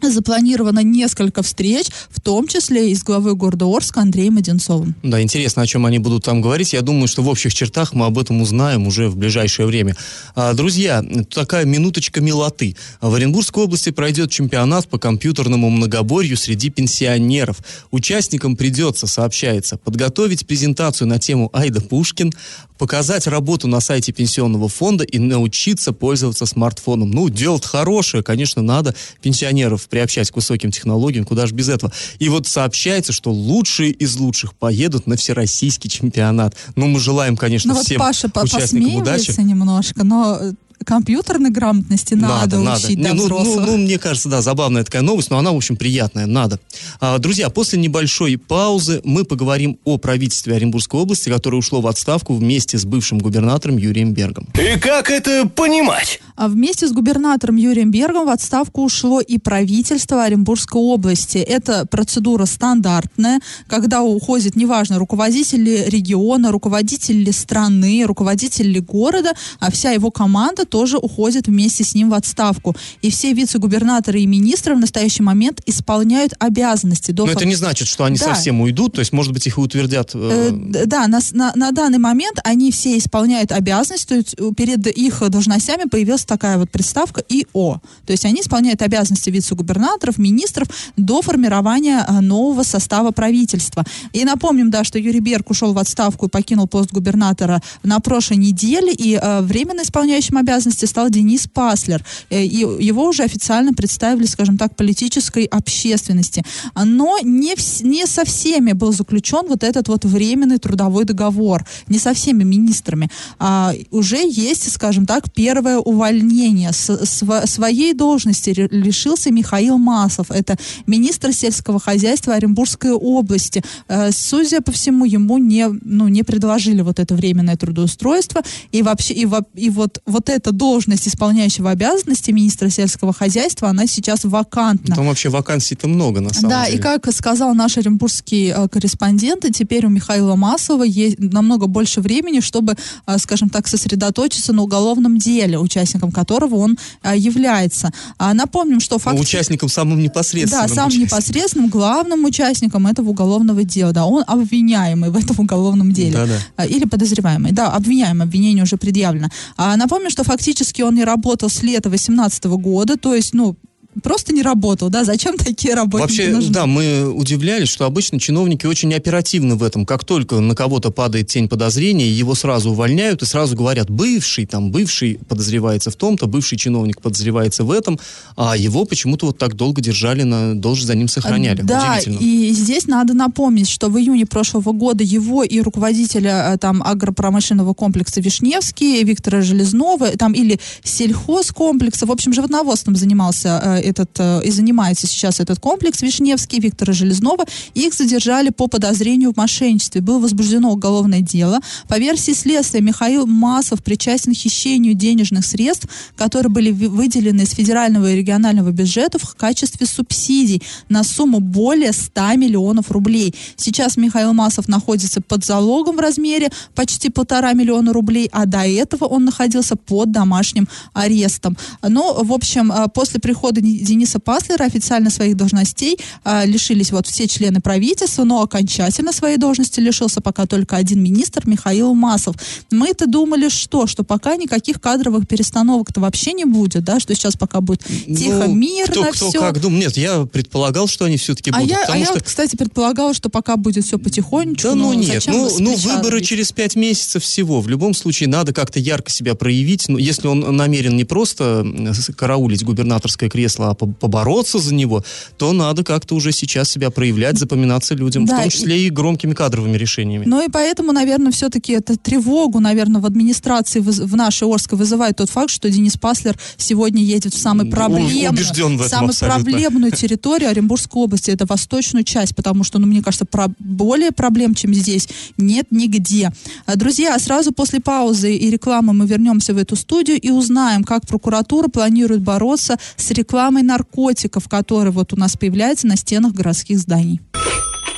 запланировано 0.01 0.83
несколько 0.83 1.43
встреч, 1.43 1.87
в 2.09 2.21
том 2.21 2.47
числе 2.47 2.91
и 2.91 2.95
с 2.95 3.03
главой 3.03 3.35
города 3.35 3.65
Орска 3.65 4.01
Андреем 4.01 4.37
Одинцовым. 4.37 4.95
Да, 5.03 5.21
интересно, 5.21 5.61
о 5.63 5.67
чем 5.67 5.85
они 5.85 5.99
будут 5.99 6.23
там 6.23 6.41
говорить. 6.41 6.73
Я 6.73 6.81
думаю, 6.81 7.07
что 7.07 7.21
в 7.21 7.27
общих 7.27 7.53
чертах 7.53 7.93
мы 7.93 8.05
об 8.05 8.17
этом 8.17 8.41
узнаем 8.41 8.87
уже 8.87 9.09
в 9.09 9.17
ближайшее 9.17 9.65
время. 9.65 9.95
А, 10.35 10.53
друзья, 10.53 11.03
такая 11.33 11.65
минуточка 11.65 12.21
милоты. 12.21 12.75
В 13.01 13.13
Оренбургской 13.13 13.63
области 13.63 13.89
пройдет 13.91 14.31
чемпионат 14.31 14.87
по 14.87 14.97
компьютерному 14.97 15.69
многоборью 15.69 16.37
среди 16.37 16.69
пенсионеров. 16.69 17.57
Участникам 17.91 18.55
придется, 18.55 19.07
сообщается, 19.07 19.77
подготовить 19.77 20.47
презентацию 20.47 21.07
на 21.07 21.19
тему 21.19 21.49
Айда 21.53 21.81
Пушкин, 21.81 22.31
показать 22.77 23.27
работу 23.27 23.67
на 23.67 23.81
сайте 23.81 24.13
пенсионного 24.13 24.69
фонда 24.69 25.03
и 25.03 25.19
научиться 25.19 25.91
пользоваться 25.91 26.45
смартфоном. 26.45 27.11
Ну, 27.11 27.29
дело 27.29 27.59
хорошее, 27.61 28.23
конечно, 28.23 28.61
надо 28.61 28.95
пенсионеров 29.21 29.88
приобщать 29.89 30.31
к 30.31 30.35
высоким 30.35 30.71
технологиям, 30.71 31.25
куда 31.25 31.45
же 31.45 31.53
без 31.53 31.69
этого. 31.69 31.91
И 32.19 32.29
вот 32.29 32.47
сообщается, 32.47 33.11
что 33.11 33.31
лучшие 33.31 33.91
из 33.91 34.15
лучших 34.17 34.53
поедут 34.53 35.07
на 35.07 35.15
всероссийский 35.15 35.89
чемпионат. 35.89 36.55
Ну, 36.75 36.87
мы 36.87 36.99
желаем, 36.99 37.37
конечно, 37.37 37.73
ну, 37.73 37.81
всем 37.81 37.99
вот 37.99 38.05
Паша 38.05 38.29
участникам 38.43 38.95
удачи. 38.95 39.31
немножко, 39.41 40.03
но 40.03 40.53
компьютерной 40.85 41.49
грамотности 41.49 42.13
надо, 42.13 42.59
надо 42.59 42.77
учить 42.77 42.97
надо. 42.97 43.15
Не, 43.15 43.27
ну, 43.27 43.43
ну, 43.43 43.59
ну, 43.59 43.77
мне 43.77 43.97
кажется, 43.97 44.29
да, 44.29 44.41
забавная 44.41 44.83
такая 44.83 45.01
новость, 45.01 45.29
но 45.29 45.37
она, 45.37 45.51
в 45.51 45.55
общем, 45.55 45.75
приятная, 45.75 46.25
надо. 46.25 46.59
А, 46.99 47.17
друзья, 47.17 47.49
после 47.49 47.79
небольшой 47.79 48.37
паузы 48.37 49.01
мы 49.03 49.25
поговорим 49.25 49.77
о 49.83 49.97
правительстве 49.97 50.55
Оренбургской 50.55 50.99
области, 50.99 51.29
которое 51.29 51.57
ушло 51.57 51.81
в 51.81 51.87
отставку 51.87 52.33
вместе 52.33 52.77
с 52.77 52.85
бывшим 52.85 53.19
губернатором 53.19 53.77
Юрием 53.77 54.13
Бергом. 54.13 54.47
И 54.55 54.79
как 54.79 55.09
это 55.09 55.47
понимать? 55.47 56.19
А 56.35 56.47
вместе 56.47 56.87
с 56.87 56.91
губернатором 56.91 57.57
Юрием 57.57 57.91
Бергом 57.91 58.25
в 58.25 58.29
отставку 58.29 58.83
ушло 58.83 59.19
и 59.19 59.37
правительство 59.37 60.23
Оренбургской 60.23 60.81
области. 60.81 61.37
Это 61.37 61.85
процедура 61.85 62.45
стандартная, 62.45 63.39
когда 63.67 64.01
уходит, 64.01 64.55
неважно, 64.55 64.99
руководители 64.99 65.85
региона, 65.87 66.51
руководители 66.51 67.31
страны, 67.31 68.03
руководители 68.05 68.79
города, 68.79 69.33
а 69.59 69.69
вся 69.71 69.91
его 69.91 70.11
команда 70.11 70.65
тоже 70.69 70.97
уходит 70.97 71.47
вместе 71.47 71.83
с 71.83 71.95
ним 71.95 72.09
в 72.09 72.13
отставку. 72.13 72.75
И 73.01 73.09
все 73.09 73.33
вице-губернаторы 73.33 74.21
и 74.21 74.25
министры 74.25 74.75
в 74.75 74.79
настоящий 74.79 75.23
момент 75.23 75.61
исполняют 75.65 76.33
обязанности. 76.39 77.11
До 77.11 77.25
Но 77.25 77.31
это 77.31 77.45
не 77.45 77.55
значит, 77.55 77.87
что 77.87 78.03
они 78.03 78.17
да. 78.17 78.25
совсем 78.25 78.61
уйдут, 78.61 78.93
то 78.93 78.99
есть, 78.99 79.13
может 79.13 79.33
быть, 79.33 79.47
их 79.47 79.57
и 79.57 79.61
утвердят. 79.61 80.11
Э... 80.13 80.51
Э, 80.73 80.85
да, 80.85 81.07
на, 81.07 81.19
на, 81.31 81.51
на 81.55 81.71
данный 81.71 81.97
момент 81.97 82.39
они 82.43 82.71
все 82.71 82.97
исполняют 82.97 83.51
обязанности, 83.51 84.07
то 84.07 84.15
есть 84.15 84.35
перед 84.55 84.87
их 84.87 85.29
должностями 85.29 85.87
появилась 85.89 86.25
такая 86.25 86.57
вот 86.57 86.69
приставка 86.69 87.23
ИО. 87.27 87.81
То 88.05 88.11
есть 88.11 88.25
они 88.25 88.41
исполняют 88.41 88.81
обязанности 88.81 89.29
вице-губернаторов, 89.29 90.17
министров 90.17 90.67
до 90.97 91.21
формирования 91.21 92.05
э, 92.07 92.19
нового 92.21 92.63
состава 92.63 93.11
правительства. 93.11 93.83
И 94.13 94.23
напомним, 94.25 94.69
да, 94.69 94.83
что 94.83 94.99
Юрий 94.99 95.19
Берг 95.19 95.49
ушел 95.49 95.73
в 95.73 95.77
отставку 95.77 96.27
и 96.27 96.29
покинул 96.29 96.67
пост 96.67 96.91
губернатора 96.91 97.61
на 97.83 97.99
прошлой 97.99 98.37
неделе, 98.37 98.93
и 98.93 99.15
э, 99.15 99.41
временно 99.41 99.81
исполняющим 99.81 100.37
обязанности 100.37 100.58
обязанности 100.59 100.85
стал 100.85 101.09
Денис 101.09 101.47
Паслер. 101.47 102.03
Э, 102.29 102.43
и 102.43 102.57
его 102.57 103.07
уже 103.07 103.23
официально 103.23 103.73
представили, 103.73 104.25
скажем 104.25 104.57
так, 104.57 104.75
политической 104.75 105.45
общественности. 105.45 106.43
Но 106.75 107.17
не, 107.23 107.55
в, 107.55 107.83
не 107.83 108.05
со 108.05 108.25
всеми 108.25 108.73
был 108.73 108.91
заключен 108.91 109.47
вот 109.47 109.63
этот 109.63 109.87
вот 109.87 110.05
временный 110.05 110.57
трудовой 110.57 111.05
договор. 111.05 111.65
Не 111.87 111.99
со 111.99 112.13
всеми 112.13 112.43
министрами. 112.43 113.09
А, 113.39 113.73
уже 113.91 114.17
есть, 114.17 114.71
скажем 114.71 115.05
так, 115.05 115.31
первое 115.33 115.77
увольнение. 115.77 116.73
С, 116.73 117.05
св, 117.05 117.49
своей 117.49 117.93
должности 117.93 118.49
лишился 118.71 119.31
Михаил 119.31 119.77
Масов. 119.77 120.31
Это 120.31 120.57
министр 120.87 121.33
сельского 121.33 121.79
хозяйства 121.79 122.35
Оренбургской 122.35 122.91
области. 122.91 123.63
А, 123.87 124.11
судя 124.11 124.61
по 124.61 124.71
всему, 124.71 125.05
ему 125.05 125.37
не, 125.37 125.67
ну, 125.81 126.07
не 126.09 126.23
предложили 126.23 126.81
вот 126.81 126.99
это 126.99 127.15
временное 127.15 127.55
трудоустройство. 127.55 128.41
И 128.73 128.81
вообще, 128.81 129.13
и, 129.13 129.27
и 129.55 129.69
вот, 129.69 130.01
вот 130.05 130.29
это 130.29 130.48
эта 130.49 130.51
должность 130.51 131.07
исполняющего 131.07 131.69
обязанности 131.69 132.31
министра 132.31 132.69
сельского 132.69 133.13
хозяйства, 133.13 133.69
она 133.69 133.85
сейчас 133.85 134.23
вакантна. 134.23 134.95
Там 134.95 135.07
вообще 135.07 135.29
вакансий-то 135.29 135.87
много, 135.87 136.21
на 136.21 136.33
самом 136.33 136.49
да, 136.49 136.65
деле. 136.65 136.77
и 136.77 136.81
как 136.81 137.11
сказал 137.13 137.53
наш 137.53 137.77
оренбургский 137.77 138.51
э, 138.55 138.67
корреспондент, 138.67 139.45
теперь 139.53 139.85
у 139.85 139.89
Михаила 139.89 140.35
Маслова 140.35 140.83
есть 140.83 141.19
намного 141.19 141.67
больше 141.67 142.01
времени, 142.01 142.39
чтобы, 142.39 142.75
э, 143.05 143.17
скажем 143.19 143.49
так, 143.49 143.67
сосредоточиться 143.67 144.53
на 144.53 144.63
уголовном 144.63 145.17
деле, 145.17 145.59
участником 145.59 146.11
которого 146.11 146.55
он 146.55 146.77
э, 147.03 147.15
является. 147.15 147.91
А 148.17 148.33
напомним, 148.33 148.79
что 148.79 148.97
факт... 148.97 149.19
участником 149.19 149.69
самым 149.69 149.99
непосредственным. 150.01 150.67
Да, 150.67 150.73
самым 150.73 150.87
участником. 150.89 151.17
непосредственным 151.17 151.69
главным 151.69 152.25
участником 152.25 152.87
этого 152.87 153.09
уголовного 153.09 153.63
дела. 153.63 153.91
Да, 153.91 154.05
он 154.05 154.23
обвиняемый 154.25 155.11
в 155.11 155.15
этом 155.15 155.39
уголовном 155.39 155.91
деле. 155.91 156.13
Да-да. 156.13 156.39
А, 156.55 156.65
Или 156.65 156.85
подозреваемый. 156.85 157.51
Да, 157.51 157.71
обвиняемый, 157.71 158.25
обвинение 158.25 158.63
уже 158.63 158.77
предъявлено. 158.77 159.27
А 159.57 159.75
напомню, 159.77 160.09
что 160.09 160.23
фактически 160.39 160.81
он 160.81 160.95
не 160.95 161.03
работал 161.03 161.49
с 161.49 161.63
лета 161.63 161.89
2018 161.89 162.45
года, 162.45 162.95
то 162.95 163.13
есть, 163.13 163.33
ну, 163.33 163.57
просто 163.99 164.33
не 164.33 164.41
работал, 164.41 164.89
да, 164.89 165.03
зачем 165.03 165.37
такие 165.37 165.73
работники 165.73 166.01
Вообще, 166.01 166.29
нужны? 166.29 166.53
да, 166.53 166.65
мы 166.65 167.11
удивлялись, 167.11 167.69
что 167.69 167.85
обычно 167.85 168.19
чиновники 168.19 168.65
очень 168.65 168.93
оперативны 168.93 169.55
в 169.55 169.63
этом. 169.63 169.85
Как 169.85 170.05
только 170.05 170.39
на 170.39 170.55
кого-то 170.55 170.91
падает 170.91 171.27
тень 171.27 171.47
подозрения, 171.47 172.09
его 172.09 172.35
сразу 172.35 172.71
увольняют 172.71 173.21
и 173.21 173.25
сразу 173.25 173.55
говорят, 173.55 173.89
бывший, 173.89 174.45
там, 174.45 174.71
бывший 174.71 175.19
подозревается 175.27 175.91
в 175.91 175.95
том-то, 175.95 176.27
бывший 176.27 176.57
чиновник 176.57 177.01
подозревается 177.01 177.63
в 177.63 177.71
этом, 177.71 177.99
а 178.35 178.55
его 178.57 178.85
почему-то 178.85 179.27
вот 179.27 179.37
так 179.37 179.55
долго 179.55 179.81
держали, 179.81 180.23
на 180.23 180.55
должность 180.55 180.87
за 180.87 180.95
ним 180.95 181.07
сохраняли. 181.07 181.61
Да, 181.61 181.99
и 181.99 182.51
здесь 182.51 182.87
надо 182.87 183.13
напомнить, 183.13 183.69
что 183.69 183.89
в 183.89 183.97
июне 183.97 184.25
прошлого 184.25 184.71
года 184.71 185.03
его 185.03 185.43
и 185.43 185.59
руководителя 185.61 186.53
э, 186.53 186.57
там 186.57 186.81
агропромышленного 186.83 187.73
комплекса 187.73 188.21
Вишневский, 188.21 189.03
Виктора 189.03 189.41
Железнова, 189.41 190.09
там 190.17 190.33
или 190.33 190.59
сельхозкомплекса, 190.83 192.05
в 192.05 192.11
общем, 192.11 192.33
животноводством 192.33 192.95
занимался 192.95 193.61
э, 193.63 193.88
этот, 193.89 194.11
э, 194.19 194.41
и 194.43 194.51
занимается 194.51 195.07
сейчас 195.07 195.39
этот 195.39 195.59
комплекс 195.59 196.01
Вишневский, 196.01 196.59
Виктора 196.59 196.93
Железнова, 196.93 197.45
их 197.73 197.93
задержали 197.93 198.49
по 198.49 198.67
подозрению 198.67 199.33
в 199.33 199.37
мошенничестве. 199.37 200.01
Было 200.01 200.19
возбуждено 200.19 200.71
уголовное 200.71 201.21
дело. 201.21 201.59
По 201.87 201.97
версии 201.99 202.33
следствия, 202.33 202.81
Михаил 202.81 203.25
Масов 203.25 203.83
причастен 203.83 204.33
к 204.33 204.37
хищению 204.37 204.93
денежных 204.93 205.45
средств, 205.45 205.87
которые 206.15 206.51
были 206.51 206.71
выделены 206.71 207.41
из 207.41 207.51
федерального 207.51 208.11
и 208.11 208.15
регионального 208.15 208.71
бюджетов 208.71 209.23
в 209.23 209.35
качестве 209.35 209.85
субсидий 209.85 210.61
на 210.89 211.03
сумму 211.03 211.39
более 211.39 211.93
100 211.93 212.35
миллионов 212.35 212.91
рублей. 212.91 213.33
Сейчас 213.55 213.97
Михаил 213.97 214.33
Масов 214.33 214.67
находится 214.67 215.21
под 215.21 215.45
залогом 215.45 215.97
в 215.97 215.99
размере 215.99 216.49
почти 216.75 217.09
полтора 217.09 217.53
миллиона 217.53 217.93
рублей, 217.93 218.29
а 218.31 218.45
до 218.45 218.65
этого 218.65 219.05
он 219.05 219.25
находился 219.25 219.75
под 219.75 220.11
домашним 220.11 220.67
арестом. 220.93 221.57
Ну, 221.81 222.23
в 222.23 222.33
общем, 222.33 222.71
э, 222.71 222.87
после 222.93 223.19
прихода 223.19 223.61
Дениса 223.79 224.19
Паслера 224.19 224.63
официально 224.65 225.09
своих 225.09 225.35
должностей 225.37 225.97
э, 226.25 226.45
лишились 226.45 226.91
вот 226.91 227.07
все 227.07 227.27
члены 227.27 227.59
правительства, 227.61 228.23
но 228.23 228.41
окончательно 228.41 229.11
своей 229.11 229.37
должности 229.37 229.79
лишился 229.79 230.21
пока 230.21 230.45
только 230.45 230.75
один 230.77 231.01
министр 231.01 231.43
Михаил 231.47 231.93
Масов. 231.93 232.35
Мы-то 232.71 233.07
думали, 233.07 233.49
что, 233.49 233.87
что 233.87 234.03
пока 234.03 234.35
никаких 234.35 234.79
кадровых 234.81 235.27
перестановок-то 235.27 235.99
вообще 236.01 236.33
не 236.33 236.45
будет, 236.45 236.83
да, 236.83 236.99
что 236.99 237.13
сейчас 237.15 237.35
пока 237.35 237.61
будет 237.61 237.83
тихо, 237.83 238.45
Ну, 238.47 238.53
мирно 238.55 238.91
кто, 238.91 239.03
кто 239.11 239.29
все. 239.29 239.39
как 239.39 239.59
думал. 239.59 239.79
Нет, 239.79 239.97
я 239.97 240.25
предполагал, 240.25 240.87
что 240.87 241.05
они 241.05 241.17
все-таки 241.17 241.51
А 241.51 241.55
будут. 241.55 241.69
я, 241.69 241.85
а 241.87 241.97
я 241.97 242.05
что... 242.05 242.15
вот, 242.15 242.23
кстати, 242.23 242.55
предполагала, 242.55 243.13
что 243.13 243.29
пока 243.29 243.55
будет 243.57 243.85
все 243.85 243.97
потихонечку. 243.97 244.67
Да 244.69 244.75
ну 244.75 244.93
нет, 244.93 245.23
ну, 245.27 245.49
с 245.49 245.59
ну 245.59 245.73
плеча 245.75 245.95
выборы 245.97 246.21
через 246.21 246.51
пять 246.51 246.75
месяцев 246.75 247.23
всего. 247.23 247.61
В 247.61 247.67
любом 247.69 247.93
случае 247.93 248.29
надо 248.29 248.53
как-то 248.53 248.79
ярко 248.79 249.09
себя 249.11 249.35
проявить. 249.35 249.87
Ну, 249.87 249.97
если 249.97 250.27
он 250.27 250.55
намерен 250.55 250.95
не 250.95 251.03
просто 251.05 251.65
с- 251.93 252.13
караулить 252.15 252.63
губернаторское 252.63 253.29
кресло, 253.29 253.58
а 253.59 253.73
по- 253.73 253.87
побороться 253.87 254.59
за 254.59 254.73
него, 254.73 255.03
то 255.37 255.53
надо 255.53 255.83
как-то 255.83 256.15
уже 256.15 256.31
сейчас 256.31 256.69
себя 256.69 256.89
проявлять, 256.89 257.37
запоминаться 257.37 257.95
людям, 257.95 258.25
Да, 258.25 258.35
в 258.35 258.39
том 258.39 258.47
и- 258.47 258.51
числе 258.51 258.85
и 258.85 258.89
громкими 258.89 259.33
кадровыми 259.33 259.77
решениями. 259.77 260.23
Ну 260.25 260.43
и 260.45 260.49
поэтому, 260.49 260.91
наверное, 260.91 261.31
все-таки 261.31 261.73
это 261.73 261.97
тревогу, 261.97 262.59
наверное, 262.59 263.01
в 263.01 263.05
администрации 263.05 263.79
в 263.79 264.15
нашей 264.15 264.47
Орской 264.51 264.77
вызывает 264.77 265.17
тот 265.17 265.29
факт, 265.29 265.49
что 265.51 265.69
Денис 265.69 265.97
Паслер 265.97 266.37
сегодня 266.57 267.03
едет 267.03 267.33
в 267.33 267.37
самый 267.39 267.65
проблемную, 267.69 268.29
убежден 268.31 268.77
в 268.77 268.81
этом 268.81 268.89
самую 268.89 269.09
абсолютно. 269.09 269.43
проблемную 269.43 269.91
территорию 269.91 270.49
Оренбургской 270.49 271.01
области, 271.01 271.31
это 271.31 271.45
восточную 271.45 272.03
часть, 272.03 272.35
потому 272.35 272.63
что, 272.63 272.79
ну, 272.79 272.87
мне 272.87 273.01
кажется, 273.01 273.25
про- 273.25 273.51
более 273.59 274.11
проблем, 274.11 274.53
чем 274.55 274.73
здесь, 274.73 275.07
нет 275.37 275.67
нигде. 275.71 276.31
А, 276.65 276.75
Друзья, 276.75 277.17
сразу 277.19 277.51
после 277.51 277.79
паузы 277.79 278.35
и 278.35 278.49
рекламы 278.49 278.93
мы 278.93 279.05
вернемся 279.05 279.53
в 279.53 279.57
эту 279.57 279.75
студию 279.75 280.19
и 280.19 280.29
узнаем, 280.31 280.83
как 280.83 281.05
прокуратура 281.07 281.67
планирует 281.67 282.21
бороться 282.21 282.77
с 282.95 283.11
рекламой 283.11 283.48
наркотиков, 283.49 284.47
которая 284.47 284.91
вот 284.91 285.13
у 285.13 285.15
нас 285.15 285.35
появляется 285.35 285.87
на 285.87 285.97
стенах 285.97 286.33
городских 286.33 286.79
зданий. 286.79 287.21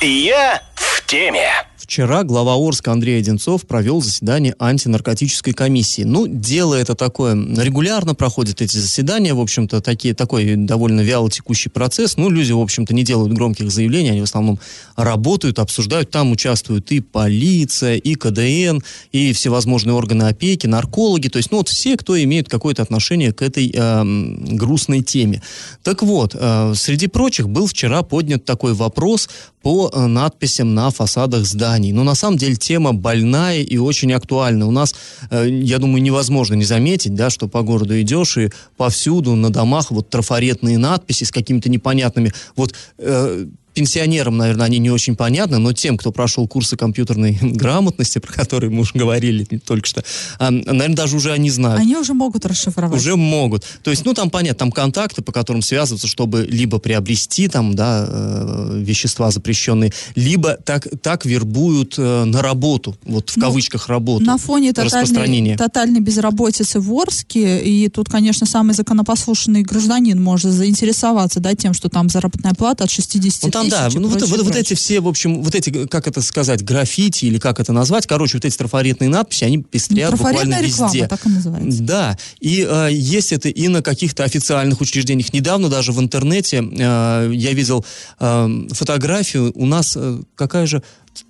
Я 0.00 0.62
в 0.74 1.06
теме. 1.06 1.50
Вчера 1.82 2.22
глава 2.22 2.54
Орска 2.54 2.92
Андрей 2.92 3.18
Одинцов 3.18 3.66
провел 3.66 4.00
заседание 4.00 4.54
антинаркотической 4.60 5.52
комиссии. 5.52 6.02
Ну, 6.02 6.28
дело 6.28 6.76
это 6.76 6.94
такое, 6.94 7.34
регулярно 7.34 8.14
проходят 8.14 8.62
эти 8.62 8.76
заседания, 8.76 9.34
в 9.34 9.40
общем-то, 9.40 9.80
такие, 9.80 10.14
такой 10.14 10.54
довольно 10.54 11.00
вяло 11.00 11.28
текущий 11.28 11.70
процесс. 11.70 12.16
Ну, 12.16 12.30
люди, 12.30 12.52
в 12.52 12.60
общем-то, 12.60 12.94
не 12.94 13.02
делают 13.02 13.32
громких 13.32 13.68
заявлений, 13.72 14.10
они 14.10 14.20
в 14.20 14.24
основном 14.24 14.60
работают, 14.94 15.58
обсуждают. 15.58 16.08
Там 16.10 16.30
участвуют 16.30 16.92
и 16.92 17.00
полиция, 17.00 17.96
и 17.96 18.14
КДН, 18.14 18.78
и 19.10 19.32
всевозможные 19.32 19.94
органы 19.94 20.22
опеки, 20.22 20.68
наркологи, 20.68 21.26
то 21.26 21.38
есть, 21.38 21.50
ну, 21.50 21.58
вот 21.58 21.68
все, 21.68 21.96
кто 21.96 22.16
имеет 22.22 22.48
какое-то 22.48 22.82
отношение 22.82 23.32
к 23.32 23.42
этой 23.42 23.72
эм, 23.74 24.56
грустной 24.56 25.02
теме. 25.02 25.42
Так 25.82 26.04
вот, 26.04 26.36
э, 26.38 26.74
среди 26.76 27.08
прочих 27.08 27.48
был 27.48 27.66
вчера 27.66 28.04
поднят 28.04 28.44
такой 28.44 28.72
вопрос 28.72 29.28
по 29.62 29.90
э, 29.92 30.06
надписям 30.06 30.74
на 30.74 30.90
фасадах 30.90 31.44
зданий. 31.44 31.81
Но 31.90 32.04
на 32.04 32.14
самом 32.14 32.36
деле 32.36 32.54
тема 32.54 32.92
больная 32.92 33.62
и 33.62 33.78
очень 33.78 34.12
актуальна. 34.12 34.68
У 34.68 34.70
нас, 34.70 34.94
э, 35.30 35.48
я 35.48 35.78
думаю, 35.78 36.02
невозможно 36.02 36.54
не 36.54 36.64
заметить, 36.64 37.14
да, 37.14 37.30
что 37.30 37.48
по 37.48 37.62
городу 37.62 38.00
идешь 38.00 38.36
и 38.36 38.50
повсюду 38.76 39.34
на 39.34 39.50
домах 39.50 39.90
вот 39.90 40.10
трафаретные 40.10 40.78
надписи 40.78 41.24
с 41.24 41.32
какими-то 41.32 41.68
непонятными. 41.68 42.32
Вот 42.54 42.74
э, 42.98 43.46
пенсионерам, 43.74 44.36
наверное, 44.36 44.66
они 44.66 44.78
не 44.78 44.90
очень 44.90 45.16
понятны, 45.16 45.58
но 45.58 45.72
тем, 45.72 45.96
кто 45.96 46.12
прошел 46.12 46.46
курсы 46.46 46.76
компьютерной 46.76 47.38
грамотности, 47.40 48.18
про 48.18 48.32
которые 48.32 48.70
мы 48.70 48.80
уже 48.80 48.92
говорили 48.94 49.44
только 49.64 49.86
что, 49.86 50.04
а, 50.38 50.50
наверное, 50.50 50.96
даже 50.96 51.16
уже 51.16 51.32
они 51.32 51.50
знают. 51.50 51.80
Они 51.80 51.96
уже 51.96 52.14
могут 52.14 52.46
расшифровать. 52.46 52.98
Уже 52.98 53.16
могут. 53.16 53.64
То 53.82 53.90
есть, 53.90 54.04
ну, 54.04 54.14
там 54.14 54.30
понятно, 54.30 54.58
там 54.58 54.72
контакты, 54.72 55.22
по 55.22 55.32
которым 55.32 55.62
связываться, 55.62 56.06
чтобы 56.06 56.46
либо 56.48 56.78
приобрести 56.78 57.48
там, 57.48 57.74
да, 57.74 58.06
э, 58.08 58.82
вещества 58.84 59.30
запрещенные, 59.30 59.92
либо 60.14 60.54
так, 60.54 60.86
так 61.02 61.24
вербуют 61.24 61.94
э, 61.98 62.24
на 62.24 62.42
работу, 62.42 62.96
вот 63.04 63.30
в 63.30 63.36
Ну, 63.36 63.42
кавычках 63.42 63.88
работу. 63.88 64.24
На 64.24 64.38
фоне 64.38 64.72
тотальной, 64.72 65.56
тотальной 65.56 66.00
безработицы 66.00 66.80
в 66.80 66.92
Орске, 66.92 67.62
и 67.62 67.88
тут, 67.88 68.08
конечно, 68.08 68.46
самый 68.46 68.74
законопослушный 68.74 69.62
гражданин 69.62 70.22
может 70.22 70.52
заинтересоваться, 70.52 71.40
да, 71.40 71.54
тем, 71.54 71.74
что 71.74 71.88
там 71.88 72.08
заработная 72.08 72.54
плата 72.54 72.84
от 72.84 72.90
60 72.90 73.42
Ну 73.44 73.50
там, 73.50 73.61
тысяч 73.70 73.94
да, 73.94 74.00
ну, 74.00 74.08
вот, 74.08 74.18
прочее, 74.18 74.36
вот- 74.36 74.46
вот 74.46 74.56
эти 74.56 74.74
все, 74.74 75.00
в 75.00 75.08
общем, 75.08 75.42
вот 75.42 75.54
эти, 75.54 75.86
как 75.86 76.06
это 76.06 76.22
сказать, 76.22 76.62
граффити 76.64 77.24
или 77.26 77.38
как 77.38 77.60
это 77.60 77.72
назвать, 77.72 78.06
короче, 78.06 78.36
вот 78.36 78.44
эти 78.44 78.56
трафаретные 78.56 79.08
надписи, 79.10 79.44
они 79.44 79.58
Ну, 79.58 79.62
пестрят 79.64 80.12
буквально 80.12 80.40
трафаретная 80.40 80.68
реклама, 80.68 80.92
везде. 80.92 81.08
так 81.08 81.26
и 81.26 81.28
называется. 81.28 81.82
Да, 81.82 82.18
и 82.40 82.66
э, 82.68 82.88
есть 82.92 83.32
это 83.32 83.48
и 83.48 83.68
на 83.68 83.82
каких-то 83.82 84.24
официальных 84.24 84.80
учреждениях. 84.80 85.32
Недавно 85.32 85.68
даже 85.68 85.92
в 85.92 86.00
интернете 86.00 86.58
э, 86.58 87.30
я 87.34 87.52
видел 87.52 87.84
э, 88.20 88.48
фотографию, 88.72 89.52
у 89.54 89.66
нас 89.66 89.94
э, 89.96 90.20
какая 90.34 90.66
же 90.66 90.82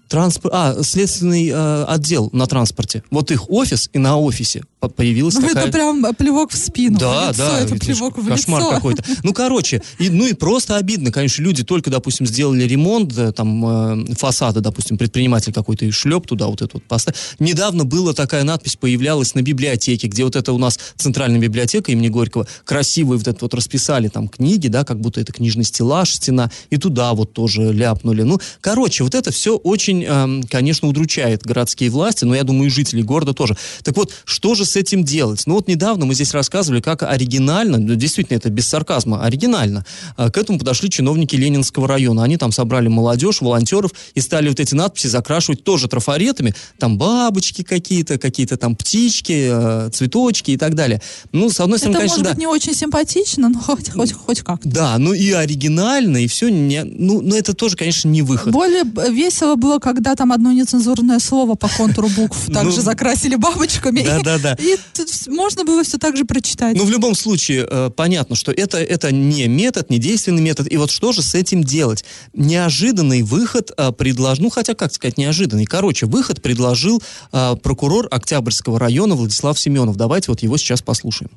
транспорт, 0.08 0.54
а, 0.54 0.82
следственный 0.82 1.48
э, 1.48 1.84
отдел 1.88 2.28
на 2.32 2.46
транспорте. 2.46 3.02
Вот 3.10 3.30
их 3.30 3.50
офис, 3.50 3.88
и 3.92 3.98
на 3.98 4.16
офисе 4.18 4.62
появилась 4.88 5.34
Ну, 5.34 5.42
такая... 5.42 5.64
это 5.64 5.72
прям 5.72 6.14
плевок 6.14 6.52
в 6.52 6.56
спину. 6.56 6.98
Да, 6.98 7.26
в 7.26 7.30
лицо, 7.30 7.44
да, 7.44 7.60
это 7.60 7.74
плевок 7.76 8.18
в 8.18 8.28
кошмар 8.28 8.74
какой-то. 8.74 9.04
Ну, 9.22 9.32
короче, 9.32 9.82
и, 9.98 10.08
ну 10.08 10.26
и 10.26 10.32
просто 10.32 10.76
обидно, 10.76 11.12
конечно, 11.12 11.42
люди 11.42 11.64
только, 11.64 11.90
допустим, 11.90 12.26
сделали 12.26 12.64
ремонт, 12.64 13.14
там, 13.34 14.10
э, 14.10 14.14
фасада, 14.14 14.60
допустим, 14.60 14.98
предприниматель 14.98 15.52
какой-то 15.52 15.84
и 15.84 15.90
шлеп 15.90 16.26
туда 16.26 16.46
вот 16.46 16.62
это 16.62 16.70
вот 16.74 16.84
поставил. 16.84 17.18
Недавно 17.38 17.84
была 17.84 18.12
такая 18.12 18.44
надпись, 18.44 18.76
появлялась 18.76 19.34
на 19.34 19.42
библиотеке, 19.42 20.08
где 20.08 20.24
вот 20.24 20.36
это 20.36 20.52
у 20.52 20.58
нас 20.58 20.78
центральная 20.96 21.40
библиотека 21.40 21.92
имени 21.92 22.08
Горького, 22.08 22.46
красивые 22.64 23.18
вот 23.18 23.28
это 23.28 23.38
вот 23.40 23.54
расписали 23.54 24.08
там 24.08 24.28
книги, 24.28 24.68
да, 24.68 24.84
как 24.84 25.00
будто 25.00 25.20
это 25.20 25.32
книжный 25.32 25.64
стеллаж, 25.64 26.12
стена, 26.12 26.50
и 26.70 26.76
туда 26.76 27.12
вот 27.14 27.32
тоже 27.32 27.72
ляпнули. 27.72 28.22
Ну, 28.22 28.40
короче, 28.60 29.04
вот 29.04 29.14
это 29.14 29.32
все 29.32 29.56
очень 29.56 30.04
эм, 30.04 30.42
конечно, 30.44 30.88
удручает 30.88 31.42
городские 31.42 31.90
власти, 31.90 32.24
но 32.24 32.34
я 32.34 32.44
думаю, 32.44 32.66
и 32.66 32.70
жителей 32.70 33.02
города 33.02 33.32
тоже. 33.32 33.56
Так 33.82 33.96
вот, 33.96 34.12
что 34.24 34.54
же 34.54 34.64
с 34.72 34.76
этим 34.76 35.04
делать? 35.04 35.42
Ну 35.46 35.54
вот 35.54 35.68
недавно 35.68 36.06
мы 36.06 36.14
здесь 36.14 36.32
рассказывали, 36.32 36.80
как 36.80 37.02
оригинально, 37.02 37.78
ну, 37.78 37.94
действительно 37.94 38.36
это 38.36 38.50
без 38.50 38.66
сарказма, 38.66 39.22
оригинально, 39.24 39.84
э, 40.16 40.30
к 40.30 40.36
этому 40.38 40.58
подошли 40.58 40.90
чиновники 40.90 41.36
Ленинского 41.36 41.86
района. 41.88 42.24
Они 42.24 42.36
там 42.36 42.52
собрали 42.52 42.88
молодежь, 42.88 43.40
волонтеров 43.40 43.92
и 44.14 44.20
стали 44.20 44.48
вот 44.48 44.60
эти 44.60 44.74
надписи 44.74 45.06
закрашивать 45.06 45.62
тоже 45.64 45.88
трафаретами. 45.88 46.54
Там 46.78 46.98
бабочки 46.98 47.62
какие-то, 47.62 48.18
какие-то 48.18 48.56
там 48.56 48.74
птички, 48.76 49.48
э, 49.50 49.90
цветочки 49.92 50.52
и 50.52 50.56
так 50.56 50.74
далее. 50.74 51.00
Ну, 51.32 51.50
с 51.50 51.60
одной 51.60 51.78
стороны, 51.78 51.96
Это 51.96 52.00
конечно, 52.00 52.18
может 52.18 52.24
да. 52.24 52.30
быть 52.30 52.38
не 52.40 52.46
очень 52.46 52.74
симпатично, 52.74 53.48
но 53.48 53.60
хоть, 53.66 53.90
хоть, 53.90 54.12
хоть 54.12 54.40
как-то. 54.40 54.68
Да, 54.68 54.96
ну 54.98 55.12
и 55.12 55.30
оригинально, 55.32 56.18
и 56.18 56.26
все, 56.26 56.48
не, 56.48 56.82
ну, 56.84 57.20
но 57.20 57.36
это 57.36 57.54
тоже, 57.54 57.76
конечно, 57.76 58.08
не 58.08 58.22
выход. 58.22 58.52
Более 58.52 58.84
весело 59.10 59.56
было, 59.56 59.78
когда 59.78 60.14
там 60.14 60.32
одно 60.32 60.52
нецензурное 60.52 61.18
слово 61.18 61.54
по 61.54 61.68
контуру 61.68 62.08
букв 62.08 62.46
также 62.52 62.76
Ну, 62.76 62.82
закрасили 62.82 63.36
бабочками. 63.36 64.00
и- 64.00 64.04
да-да-да. 64.04 64.54
И 64.62 64.76
тут 64.94 65.08
можно 65.28 65.64
было 65.64 65.82
все 65.82 65.98
так 65.98 66.16
же 66.16 66.24
прочитать. 66.24 66.76
Ну, 66.76 66.84
в 66.84 66.90
любом 66.90 67.14
случае, 67.14 67.66
э, 67.68 67.90
понятно, 67.94 68.36
что 68.36 68.52
это, 68.52 68.78
это 68.78 69.12
не 69.12 69.48
метод, 69.48 69.90
не 69.90 69.98
действенный 69.98 70.40
метод. 70.42 70.70
И 70.70 70.76
вот 70.76 70.90
что 70.90 71.12
же 71.12 71.22
с 71.22 71.34
этим 71.34 71.64
делать? 71.64 72.04
Неожиданный 72.32 73.22
выход 73.22 73.72
э, 73.76 73.90
предложил, 73.92 74.44
ну, 74.44 74.50
хотя, 74.50 74.74
как 74.74 74.92
сказать, 74.92 75.18
неожиданный. 75.18 75.64
Короче, 75.64 76.06
выход 76.06 76.40
предложил 76.40 77.02
э, 77.32 77.56
прокурор 77.62 78.06
Октябрьского 78.10 78.78
района 78.78 79.14
Владислав 79.16 79.58
Семенов. 79.58 79.96
Давайте 79.96 80.30
вот 80.30 80.40
его 80.42 80.56
сейчас 80.56 80.80
послушаем. 80.82 81.30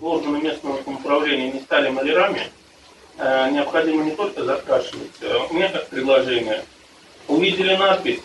органы 0.00 0.40
местного 0.42 0.82
самоуправления 0.84 1.52
не 1.52 1.60
стали 1.60 1.90
малярами, 1.90 2.48
необходимо 3.52 4.04
не 4.04 4.10
только 4.12 4.44
закрашивать. 4.44 5.12
Э, 5.20 5.36
У 5.50 5.54
меня 5.54 5.68
как 5.68 5.88
предложение. 5.88 6.64
Увидели 7.28 7.76
надпись, 7.76 8.18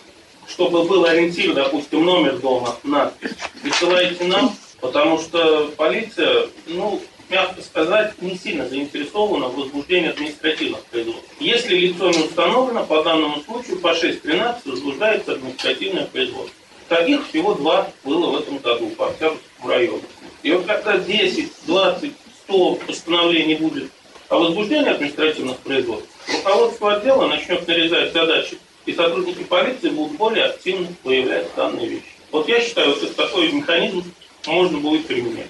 чтобы 0.48 0.84
был 0.84 1.04
ориентир, 1.04 1.54
допустим, 1.54 2.04
номер 2.04 2.38
дома, 2.38 2.76
надпись. 2.82 3.32
Присылайте 3.62 4.24
нам, 4.24 4.54
потому 4.80 5.18
что 5.18 5.70
полиция, 5.76 6.46
ну, 6.66 7.00
мягко 7.28 7.62
сказать, 7.62 8.20
не 8.22 8.36
сильно 8.36 8.68
заинтересована 8.68 9.48
в 9.48 9.56
возбуждении 9.56 10.08
административных 10.08 10.82
производств. 10.84 11.28
Если 11.40 11.76
лицо 11.76 12.10
не 12.10 12.24
установлено, 12.24 12.84
по 12.84 13.02
данному 13.02 13.40
случаю 13.42 13.78
по 13.78 13.88
6.13 13.88 14.70
возбуждается 14.70 15.32
административное 15.32 16.06
производство. 16.06 16.54
Таких 16.88 17.28
всего 17.28 17.54
два 17.54 17.90
было 18.02 18.30
в 18.30 18.38
этом 18.38 18.58
году 18.58 18.88
по 18.90 19.08
Октябрьскому 19.08 19.68
району. 19.68 20.02
И 20.42 20.50
вот 20.52 20.64
когда 20.64 20.96
10, 20.96 21.52
20, 21.66 22.12
100 22.44 22.74
постановлений 22.86 23.56
будет 23.56 23.90
о 24.30 24.38
возбуждении 24.38 24.88
административных 24.88 25.58
производств, 25.58 26.08
руководство 26.32 26.94
отдела 26.94 27.26
начнет 27.26 27.66
нарезать 27.68 28.14
задачи, 28.14 28.58
и 28.88 28.94
сотрудники 28.94 29.42
полиции 29.44 29.90
будут 29.90 30.16
более 30.16 30.46
активно 30.46 30.88
выявлять 31.04 31.46
данные 31.54 31.88
вещи. 31.88 32.04
Вот 32.32 32.48
я 32.48 32.60
считаю, 32.60 32.94
вот 32.94 33.16
такой 33.16 33.52
механизм 33.52 34.02
можно 34.46 34.78
будет 34.78 35.06
применять. 35.06 35.48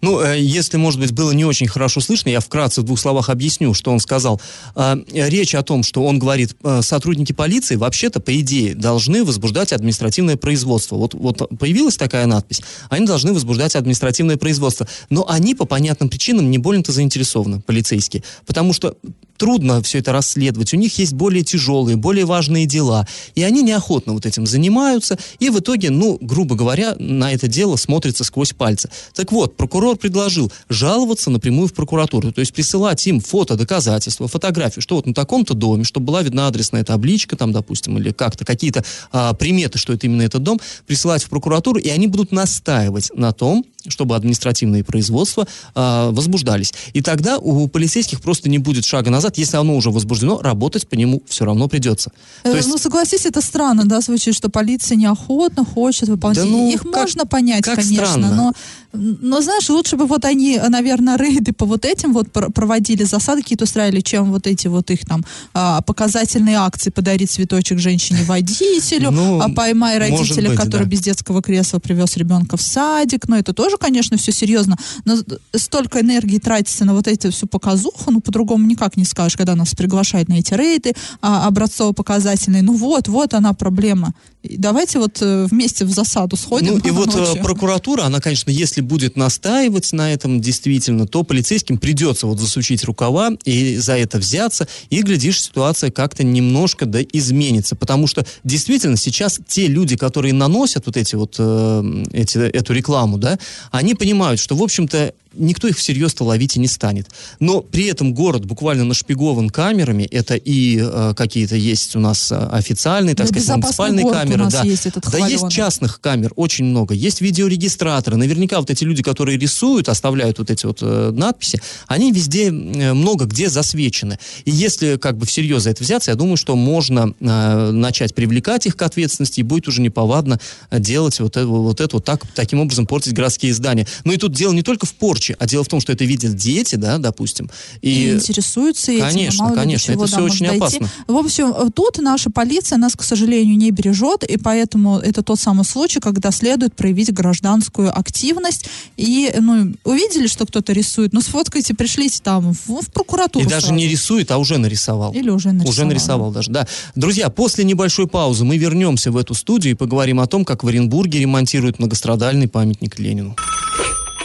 Ну, 0.00 0.20
э, 0.20 0.38
если, 0.40 0.76
может 0.76 1.00
быть, 1.00 1.12
было 1.12 1.32
не 1.32 1.44
очень 1.44 1.66
хорошо 1.66 2.00
слышно, 2.00 2.30
я 2.30 2.40
вкратце 2.40 2.80
в 2.80 2.84
двух 2.84 2.98
словах 2.98 3.28
объясню, 3.28 3.74
что 3.74 3.90
он 3.90 3.98
сказал. 3.98 4.40
Э, 4.74 4.96
Речь 5.12 5.54
о 5.54 5.62
том, 5.62 5.82
что 5.82 6.04
он 6.04 6.18
говорит, 6.18 6.54
э, 6.62 6.80
сотрудники 6.82 7.32
полиции 7.32 7.76
вообще-то, 7.76 8.20
по 8.20 8.34
идее, 8.40 8.74
должны 8.74 9.24
возбуждать 9.24 9.72
административное 9.72 10.36
производство. 10.36 10.96
Вот, 10.96 11.14
вот 11.14 11.48
появилась 11.58 11.96
такая 11.96 12.26
надпись, 12.26 12.62
они 12.88 13.06
должны 13.06 13.34
возбуждать 13.34 13.74
административное 13.76 14.36
производство. 14.36 14.86
Но 15.10 15.28
они 15.28 15.54
по 15.54 15.66
понятным 15.66 16.08
причинам 16.08 16.50
не 16.50 16.58
больно-то 16.58 16.92
заинтересованы, 16.92 17.60
полицейские. 17.60 18.22
Потому 18.46 18.72
что 18.72 18.96
трудно 19.38 19.82
все 19.82 19.98
это 19.98 20.12
расследовать. 20.12 20.74
У 20.74 20.76
них 20.76 20.98
есть 20.98 21.14
более 21.14 21.42
тяжелые, 21.42 21.96
более 21.96 22.26
важные 22.26 22.66
дела. 22.66 23.06
И 23.34 23.42
они 23.42 23.62
неохотно 23.62 24.12
вот 24.12 24.26
этим 24.26 24.46
занимаются. 24.46 25.16
И 25.38 25.48
в 25.48 25.58
итоге, 25.60 25.90
ну, 25.90 26.18
грубо 26.20 26.56
говоря, 26.56 26.94
на 26.98 27.32
это 27.32 27.48
дело 27.48 27.76
смотрится 27.76 28.24
сквозь 28.24 28.52
пальцы. 28.52 28.90
Так 29.14 29.32
вот, 29.32 29.56
прокурор 29.56 29.96
предложил 29.96 30.52
жаловаться 30.68 31.30
напрямую 31.30 31.68
в 31.68 31.72
прокуратуру. 31.72 32.32
То 32.32 32.40
есть 32.40 32.52
присылать 32.52 33.06
им 33.06 33.20
фото, 33.20 33.56
доказательства, 33.56 34.28
фотографию, 34.28 34.82
что 34.82 34.96
вот 34.96 35.06
на 35.06 35.14
таком-то 35.14 35.54
доме, 35.54 35.84
чтобы 35.84 36.06
была 36.06 36.22
видна 36.22 36.48
адресная 36.48 36.84
табличка, 36.84 37.36
там, 37.36 37.52
допустим, 37.52 37.96
или 37.98 38.10
как-то 38.10 38.44
какие-то 38.44 38.84
а, 39.12 39.32
приметы, 39.34 39.78
что 39.78 39.92
это 39.92 40.06
именно 40.06 40.22
этот 40.22 40.42
дом, 40.42 40.60
присылать 40.86 41.22
в 41.22 41.28
прокуратуру, 41.28 41.78
и 41.78 41.88
они 41.88 42.08
будут 42.08 42.32
настаивать 42.32 43.10
на 43.14 43.32
том, 43.32 43.64
чтобы 43.86 44.16
административные 44.16 44.84
производства 44.84 45.46
а, 45.74 46.10
возбуждались. 46.10 46.74
И 46.92 47.00
тогда 47.00 47.38
у 47.38 47.68
полицейских 47.68 48.20
просто 48.20 48.48
не 48.48 48.58
будет 48.58 48.84
шага 48.84 49.10
назад. 49.10 49.27
Если 49.36 49.56
оно 49.58 49.76
уже 49.76 49.90
возбуждено, 49.90 50.40
работать 50.40 50.88
по 50.88 50.94
нему 50.94 51.22
все 51.28 51.44
равно 51.44 51.68
придется. 51.68 52.10
Э, 52.44 52.50
То 52.52 52.56
есть, 52.56 52.68
Ну, 52.68 52.78
согласись, 52.78 53.26
это 53.26 53.40
странно, 53.42 53.84
да, 53.84 54.00
звучит, 54.00 54.34
что 54.34 54.48
полиция 54.48 54.96
неохотно 54.96 55.64
хочет 55.64 56.08
выполнять. 56.08 56.38
Да 56.38 56.44
ну, 56.44 56.70
Их 56.72 56.82
как- 56.82 56.94
можно 56.94 57.26
понять, 57.26 57.64
как 57.64 57.76
конечно, 57.76 58.06
странно. 58.06 58.34
но, 58.34 58.52
но, 58.92 59.40
знаешь, 59.42 59.68
лучше 59.68 59.96
бы 59.96 60.06
вот 60.06 60.24
они, 60.24 60.58
наверное, 60.68 61.18
рейды 61.18 61.52
по 61.52 61.66
вот 61.66 61.84
этим 61.84 62.12
вот 62.12 62.32
пр- 62.32 62.50
проводили, 62.50 63.04
засады 63.04 63.42
какие-то 63.42 63.64
устраивали, 63.64 64.00
чем 64.00 64.32
вот 64.32 64.46
эти 64.46 64.66
вот 64.66 64.90
их 64.90 65.04
там 65.04 65.24
а, 65.52 65.82
показательные 65.82 66.56
акции 66.56 66.90
«Подарить 66.90 67.30
цветочек 67.30 67.78
женщине-водителю», 67.78 69.10
Ну, 69.10 69.40
а 69.40 69.50
«Поймай 69.50 69.98
родителя, 69.98 70.50
быть, 70.50 70.58
который 70.58 70.84
да. 70.84 70.90
без 70.90 71.00
детского 71.00 71.42
кресла 71.42 71.78
привез 71.78 72.16
ребенка 72.16 72.56
в 72.56 72.62
садик». 72.62 73.28
Ну, 73.28 73.36
это 73.36 73.52
тоже, 73.52 73.76
конечно, 73.76 74.16
все 74.16 74.32
серьезно, 74.32 74.76
но 75.04 75.16
столько 75.54 76.00
энергии 76.00 76.38
тратится 76.38 76.84
на 76.84 76.94
вот 76.94 77.08
эти 77.08 77.30
всю 77.30 77.46
показуху, 77.46 78.10
ну, 78.10 78.20
по-другому 78.20 78.66
никак 78.66 78.96
не 78.96 79.04
скажешь, 79.04 79.36
когда 79.36 79.54
нас 79.54 79.74
приглашают 79.74 80.28
на 80.28 80.34
эти 80.34 80.54
рейды 80.54 80.94
а, 81.20 81.46
образцово-показательные. 81.46 82.62
Ну, 82.62 82.72
вот, 82.74 83.08
вот 83.08 83.34
она 83.34 83.52
проблема. 83.52 84.14
Давайте 84.56 84.98
вот 84.98 85.18
э, 85.20 85.46
вместе 85.50 85.84
в 85.84 85.90
засаду 85.90 86.36
сходим. 86.36 86.78
Ну 86.78 86.88
и 86.88 86.90
вот 86.92 87.14
э, 87.14 87.18
ночью. 87.18 87.42
прокуратура, 87.42 88.04
она, 88.04 88.20
конечно, 88.20 88.50
если 88.50 88.80
будет 88.80 89.16
настаивать 89.16 89.92
на 89.92 90.12
этом 90.12 90.40
действительно, 90.40 91.06
то 91.06 91.22
полицейским 91.22 91.78
придется 91.78 92.26
вот 92.26 92.40
засучить 92.40 92.84
рукава 92.84 93.32
и 93.44 93.76
за 93.76 93.96
это 93.98 94.18
взяться, 94.18 94.68
и, 94.90 95.02
глядишь, 95.02 95.42
ситуация 95.42 95.90
как-то 95.90 96.24
немножко 96.24 96.86
да 96.86 97.00
изменится, 97.02 97.76
потому 97.76 98.06
что 98.06 98.24
действительно 98.44 98.96
сейчас 98.96 99.40
те 99.46 99.66
люди, 99.66 99.96
которые 99.96 100.32
наносят 100.32 100.86
вот 100.86 100.96
эти 100.96 101.14
вот, 101.14 101.36
э, 101.38 102.04
эти, 102.12 102.38
эту 102.38 102.72
рекламу, 102.72 103.18
да, 103.18 103.38
они 103.70 103.94
понимают, 103.94 104.40
что, 104.40 104.56
в 104.56 104.62
общем-то, 104.62 105.12
никто 105.34 105.68
их 105.68 105.76
всерьез-то 105.76 106.24
ловить 106.24 106.56
и 106.56 106.60
не 106.60 106.68
станет. 106.68 107.08
Но 107.40 107.60
при 107.60 107.86
этом 107.86 108.14
город 108.14 108.44
буквально 108.44 108.84
нашпигован 108.84 109.50
камерами, 109.50 110.04
это 110.04 110.34
и 110.34 110.80
э, 110.80 111.14
какие-то 111.16 111.56
есть 111.56 111.96
у 111.96 112.00
нас 112.00 112.32
э, 112.32 112.36
официальные, 112.36 113.14
так 113.14 113.26
Да, 113.26 113.32
сказать, 113.32 113.58
безопасный 113.58 113.88
муниципальные 113.90 114.12
камеры, 114.12 114.50
да. 114.50 114.62
есть 114.62 114.86
этот 114.86 115.10
да 115.10 115.26
есть 115.26 115.50
частных 115.50 116.00
камер 116.00 116.32
очень 116.36 116.64
много, 116.64 116.94
есть 116.94 117.20
видеорегистраторы. 117.20 118.16
Наверняка 118.16 118.60
вот 118.60 118.70
эти 118.70 118.84
люди, 118.84 119.02
которые 119.02 119.38
рисуют, 119.38 119.88
оставляют 119.88 120.38
вот 120.38 120.50
эти 120.50 120.66
вот 120.66 120.78
э, 120.82 121.10
надписи, 121.12 121.60
они 121.86 122.12
везде 122.12 122.48
э, 122.48 122.92
много 122.92 123.24
где 123.24 123.48
засвечены. 123.48 124.18
И 124.44 124.50
если 124.50 124.96
как 124.96 125.16
бы 125.16 125.26
всерьез 125.26 125.62
за 125.62 125.70
это 125.70 125.82
взяться, 125.82 126.10
я 126.10 126.16
думаю, 126.16 126.36
что 126.36 126.56
можно 126.56 127.14
э, 127.20 127.70
начать 127.70 128.14
привлекать 128.14 128.66
их 128.66 128.76
к 128.76 128.82
ответственности, 128.82 129.40
и 129.40 129.42
будет 129.42 129.68
уже 129.68 129.80
неповадно 129.80 130.40
э, 130.70 130.80
делать 130.80 131.20
вот 131.20 131.36
это 131.36 131.46
вот, 131.46 131.80
это 131.80 131.96
вот 131.96 132.04
так, 132.04 132.22
таким 132.34 132.60
образом 132.60 132.86
портить 132.86 133.12
городские 133.12 133.54
здания. 133.54 133.86
Но 134.04 134.12
и 134.12 134.16
тут 134.16 134.32
дело 134.32 134.52
не 134.52 134.62
только 134.62 134.86
в 134.86 134.94
порче, 134.94 135.27
а 135.38 135.46
дело 135.46 135.64
в 135.64 135.68
том, 135.68 135.80
что 135.80 135.92
это 135.92 136.04
видят 136.04 136.34
дети, 136.36 136.76
да, 136.76 136.98
допустим. 136.98 137.50
и 137.82 138.10
И, 138.10 138.14
интересуются 138.14 138.92
этим. 138.92 139.04
Конечно, 139.04 139.44
мало 139.44 139.54
конечно, 139.56 139.92
чего, 139.94 140.04
это 140.04 140.12
да, 140.12 140.20
может 140.20 140.34
очень 140.34 140.46
дойти. 140.46 140.76
опасно. 140.78 140.90
В 141.06 141.16
общем, 141.16 141.70
тут 141.72 141.98
наша 141.98 142.30
полиция 142.30 142.78
нас, 142.78 142.94
к 142.94 143.02
сожалению, 143.02 143.56
не 143.56 143.70
бережет, 143.70 144.24
и 144.24 144.36
поэтому 144.36 144.98
это 144.98 145.22
тот 145.22 145.38
самый 145.40 145.64
случай, 145.64 146.00
когда 146.00 146.30
следует 146.30 146.74
проявить 146.74 147.12
гражданскую 147.12 147.96
активность. 147.96 148.66
И, 148.96 149.32
ну, 149.40 149.74
увидели, 149.84 150.26
что 150.26 150.46
кто-то 150.46 150.72
рисует, 150.72 151.12
ну, 151.12 151.20
сфоткайте, 151.20 151.74
пришлите 151.74 152.20
там 152.22 152.54
в, 152.54 152.82
в 152.82 152.90
прокуратуру 152.92 153.44
и 153.44 153.48
даже 153.48 153.66
сразу. 153.66 153.74
не 153.74 153.88
рисует, 153.88 154.30
а 154.30 154.38
уже 154.38 154.58
нарисовал. 154.58 155.12
Или 155.12 155.30
уже 155.30 155.48
нарисовал. 155.52 155.70
Уже 155.70 155.84
нарисовал 155.84 156.30
даже, 156.30 156.50
да. 156.50 156.66
Друзья, 156.94 157.28
после 157.28 157.64
небольшой 157.64 158.06
паузы 158.06 158.44
мы 158.44 158.56
вернемся 158.56 159.10
в 159.10 159.16
эту 159.16 159.34
студию 159.34 159.72
и 159.72 159.76
поговорим 159.76 160.20
о 160.20 160.26
том, 160.26 160.44
как 160.44 160.64
в 160.64 160.68
Оренбурге 160.68 161.20
ремонтируют 161.20 161.78
многострадальный 161.78 162.48
памятник 162.48 162.98
Ленину. 162.98 163.36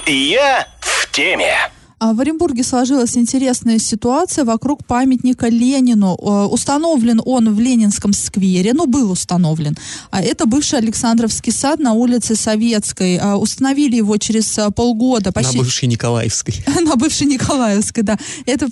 Я 0.06 0.68
в 0.82 1.10
теме. 1.12 1.72
А 2.04 2.13
В 2.13 2.20
Оренбурге 2.20 2.63
сложилась 2.63 3.16
интересная 3.16 3.80
ситуация 3.80 4.44
вокруг 4.44 4.86
памятника 4.86 5.48
Ленину. 5.48 6.16
Установлен 6.16 7.22
он 7.24 7.56
в 7.56 7.62
Ленинском 7.62 8.12
сквере, 8.12 8.74
ну, 8.74 8.88
был 8.88 9.10
установлен. 9.10 9.78
А 10.12 10.22
Это 10.22 10.46
бывший 10.46 10.80
Александровский 10.80 11.54
сад 11.54 11.80
на 11.80 11.94
улице 11.94 12.36
Советской. 12.36 13.16
А, 13.22 13.38
Установили 13.38 13.96
его 13.96 14.18
через 14.18 14.60
полгода. 14.76 15.32
Почти... 15.32 15.56
На 15.56 15.63
бывшей 15.63 15.88
Николаевской. 15.88 16.56
на 16.82 16.98
бывшей 16.98 17.26
Николаевской, 17.26 18.04
да. 18.04 18.20
Это, 18.46 18.68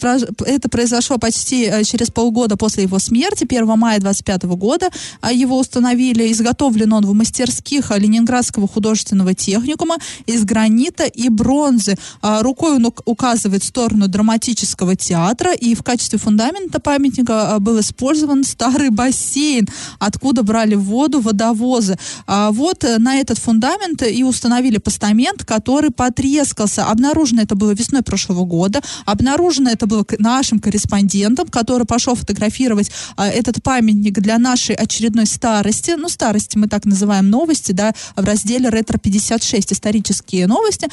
это 0.46 0.68
произошло 0.68 1.18
почти 1.18 1.68
э, 1.68 1.86
через 1.86 2.12
полгода 2.12 2.58
после 2.58 2.84
его 2.84 3.00
смерти, 3.00 3.46
1 3.50 3.66
мая 3.80 4.02
25 4.02 4.44
года. 4.44 4.90
Его 5.32 5.58
установили, 5.58 6.30
изготовлен 6.34 6.92
он 6.92 7.06
в 7.06 7.14
мастерских 7.14 7.92
э, 7.92 7.98
Ленинградского 7.98 8.68
художественного 8.68 9.34
техникума 9.34 9.96
из 10.26 10.44
гранита 10.44 11.06
и 11.06 11.30
бронзы. 11.30 11.96
Рукой 12.22 12.76
он 12.76 12.88
ук- 12.88 13.02
указывает 13.22 13.64
сторону 13.64 14.08
драматического 14.08 14.96
театра, 14.96 15.54
и 15.54 15.76
в 15.76 15.84
качестве 15.84 16.18
фундамента 16.18 16.80
памятника 16.80 17.56
а, 17.56 17.60
был 17.60 17.80
использован 17.80 18.44
старый 18.44 18.90
бассейн, 18.90 19.68
откуда 20.00 20.42
брали 20.42 20.74
воду 20.74 21.22
водовозы. 21.22 22.00
А 22.26 22.50
вот 22.50 22.84
э, 22.84 22.98
на 22.98 23.18
этот 23.18 23.38
фундамент 23.38 24.02
и 24.02 24.24
установили 24.24 24.80
постамент, 24.80 25.46
который 25.46 25.92
потрескался. 25.92 26.86
Обнаружено 26.86 27.44
это 27.44 27.54
было 27.54 27.72
весной 27.72 28.02
прошлого 28.02 28.44
года. 28.44 28.82
Обнаружено 29.06 29.70
это 29.70 29.86
было 29.86 30.04
нашим 30.18 30.58
корреспондентом, 30.60 31.48
который 31.48 31.86
пошел 31.86 32.16
фотографировать 32.16 32.92
а, 33.18 33.28
этот 33.28 33.62
памятник 33.62 34.20
для 34.20 34.40
нашей 34.40 34.74
очередной 34.74 35.28
старости. 35.28 35.92
Ну, 35.96 36.10
старости 36.10 36.58
мы 36.58 36.68
так 36.68 36.86
называем 36.86 37.30
новости, 37.30 37.72
да, 37.72 37.94
в 38.16 38.24
разделе 38.26 38.70
«Ретро-56» 38.70 39.74
исторические 39.74 40.48
новости. 40.48 40.88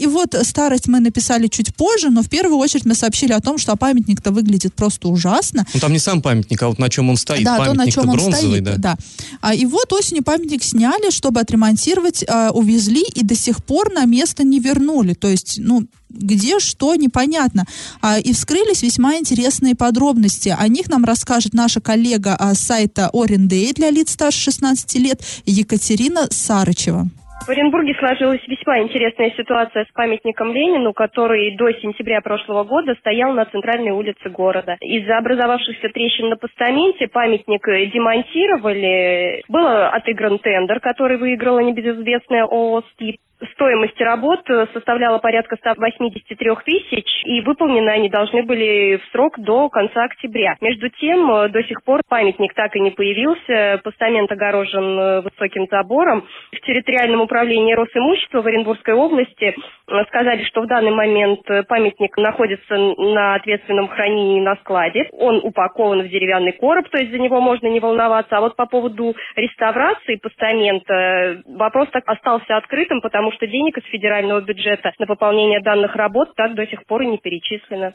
И 0.00 0.06
вот 0.06 0.34
старость 0.42 0.88
мы 0.88 0.98
написали 0.98 1.46
чуть 1.46 1.67
позже, 1.74 2.10
но 2.10 2.22
в 2.22 2.28
первую 2.28 2.58
очередь 2.58 2.84
мы 2.84 2.94
сообщили 2.94 3.32
о 3.32 3.40
том, 3.40 3.58
что 3.58 3.76
памятник-то 3.76 4.30
выглядит 4.30 4.74
просто 4.74 5.08
ужасно. 5.08 5.66
Ну, 5.74 5.80
там 5.80 5.92
не 5.92 5.98
сам 5.98 6.22
памятник, 6.22 6.62
а 6.62 6.68
вот 6.68 6.78
на 6.78 6.88
чем 6.88 7.10
он 7.10 7.16
стоит. 7.16 7.44
Да, 7.44 7.64
то, 7.64 7.74
на 7.74 7.90
чем 7.90 8.08
он 8.08 8.16
бронзовый, 8.16 8.60
стоит, 8.60 8.64
да. 8.64 8.76
да. 8.76 8.96
А, 9.40 9.54
и 9.54 9.64
вот 9.66 9.92
осенью 9.92 10.24
памятник 10.24 10.62
сняли, 10.62 11.10
чтобы 11.10 11.40
отремонтировать, 11.40 12.24
а, 12.28 12.50
увезли 12.50 13.04
и 13.14 13.24
до 13.24 13.34
сих 13.34 13.64
пор 13.64 13.92
на 13.92 14.04
место 14.04 14.44
не 14.44 14.60
вернули. 14.60 15.14
То 15.14 15.28
есть, 15.28 15.56
ну, 15.58 15.86
где 16.10 16.58
что, 16.58 16.94
непонятно. 16.94 17.66
А, 18.00 18.18
и 18.18 18.32
вскрылись 18.32 18.82
весьма 18.82 19.16
интересные 19.16 19.74
подробности. 19.74 20.54
О 20.58 20.66
них 20.68 20.88
нам 20.88 21.04
расскажет 21.04 21.54
наша 21.54 21.80
коллега 21.80 22.34
а, 22.38 22.54
с 22.54 22.60
сайта 22.60 23.10
Орендей 23.12 23.72
для 23.72 23.90
лиц 23.90 24.12
старше 24.12 24.44
16 24.44 24.94
лет 24.96 25.22
Екатерина 25.44 26.28
Сарычева. 26.30 27.08
В 27.46 27.50
Оренбурге 27.50 27.94
сложилась 27.94 28.46
весьма 28.46 28.80
интересная 28.80 29.30
ситуация 29.30 29.84
с 29.84 29.92
памятником 29.92 30.52
Ленину, 30.52 30.92
который 30.92 31.56
до 31.56 31.72
сентября 31.72 32.20
прошлого 32.20 32.64
года 32.64 32.94
стоял 33.00 33.32
на 33.32 33.46
центральной 33.46 33.92
улице 33.92 34.28
города. 34.28 34.76
Из-за 34.80 35.16
образовавшихся 35.16 35.88
трещин 35.88 36.28
на 36.28 36.36
постаменте 36.36 37.08
памятник 37.08 37.64
демонтировали. 37.92 39.42
Был 39.48 39.66
отыгран 39.66 40.38
тендер, 40.40 40.80
который 40.80 41.16
выиграла 41.16 41.60
небезызвестная 41.60 42.44
ООО 42.44 42.82
«Скип». 42.92 43.16
Стоимость 43.52 44.00
работ 44.00 44.40
составляла 44.72 45.18
порядка 45.18 45.56
183 45.56 46.50
тысяч, 46.64 47.06
и 47.24 47.40
выполнены 47.40 47.90
они 47.90 48.08
должны 48.08 48.42
были 48.42 48.96
в 48.96 49.12
срок 49.12 49.38
до 49.38 49.68
конца 49.68 50.04
октября. 50.04 50.56
Между 50.60 50.88
тем, 50.90 51.30
э, 51.30 51.48
до 51.48 51.62
сих 51.62 51.82
пор 51.84 52.02
памятник 52.08 52.54
так 52.54 52.74
и 52.74 52.80
не 52.80 52.90
появился, 52.90 53.80
постамент 53.84 54.30
огорожен 54.32 54.98
э, 54.98 55.20
высоким 55.20 55.66
забором. 55.70 56.26
В 56.52 56.60
территориальном 56.60 57.20
управлении 57.20 57.74
Росимущества 57.74 58.42
в 58.42 58.46
Оренбургской 58.46 58.94
области 58.94 59.54
э, 59.54 60.04
сказали, 60.08 60.42
что 60.44 60.62
в 60.62 60.66
данный 60.66 60.90
момент 60.90 61.40
э, 61.48 61.62
памятник 61.62 62.16
находится 62.16 62.76
на 62.76 63.34
ответственном 63.36 63.88
хранении 63.88 64.40
на 64.40 64.56
складе. 64.56 65.08
Он 65.12 65.40
упакован 65.42 66.02
в 66.02 66.08
деревянный 66.08 66.52
короб, 66.52 66.88
то 66.88 66.98
есть 66.98 67.10
за 67.10 67.18
него 67.18 67.40
можно 67.40 67.68
не 67.68 67.80
волноваться. 67.80 68.36
А 68.36 68.40
вот 68.40 68.56
по 68.56 68.66
поводу 68.66 69.14
реставрации 69.36 70.16
постамента 70.16 70.94
э, 70.94 71.36
вопрос 71.46 71.88
так 71.92 72.02
остался 72.06 72.56
открытым, 72.56 73.00
потому 73.00 73.27
что 73.32 73.46
денег 73.46 73.76
из 73.78 73.84
федерального 73.90 74.40
бюджета 74.40 74.92
на 74.98 75.06
пополнение 75.06 75.60
данных 75.62 75.94
работ 75.96 76.28
так 76.36 76.54
до 76.54 76.66
сих 76.66 76.84
пор 76.86 77.02
и 77.02 77.06
не 77.06 77.18
перечислено. 77.18 77.92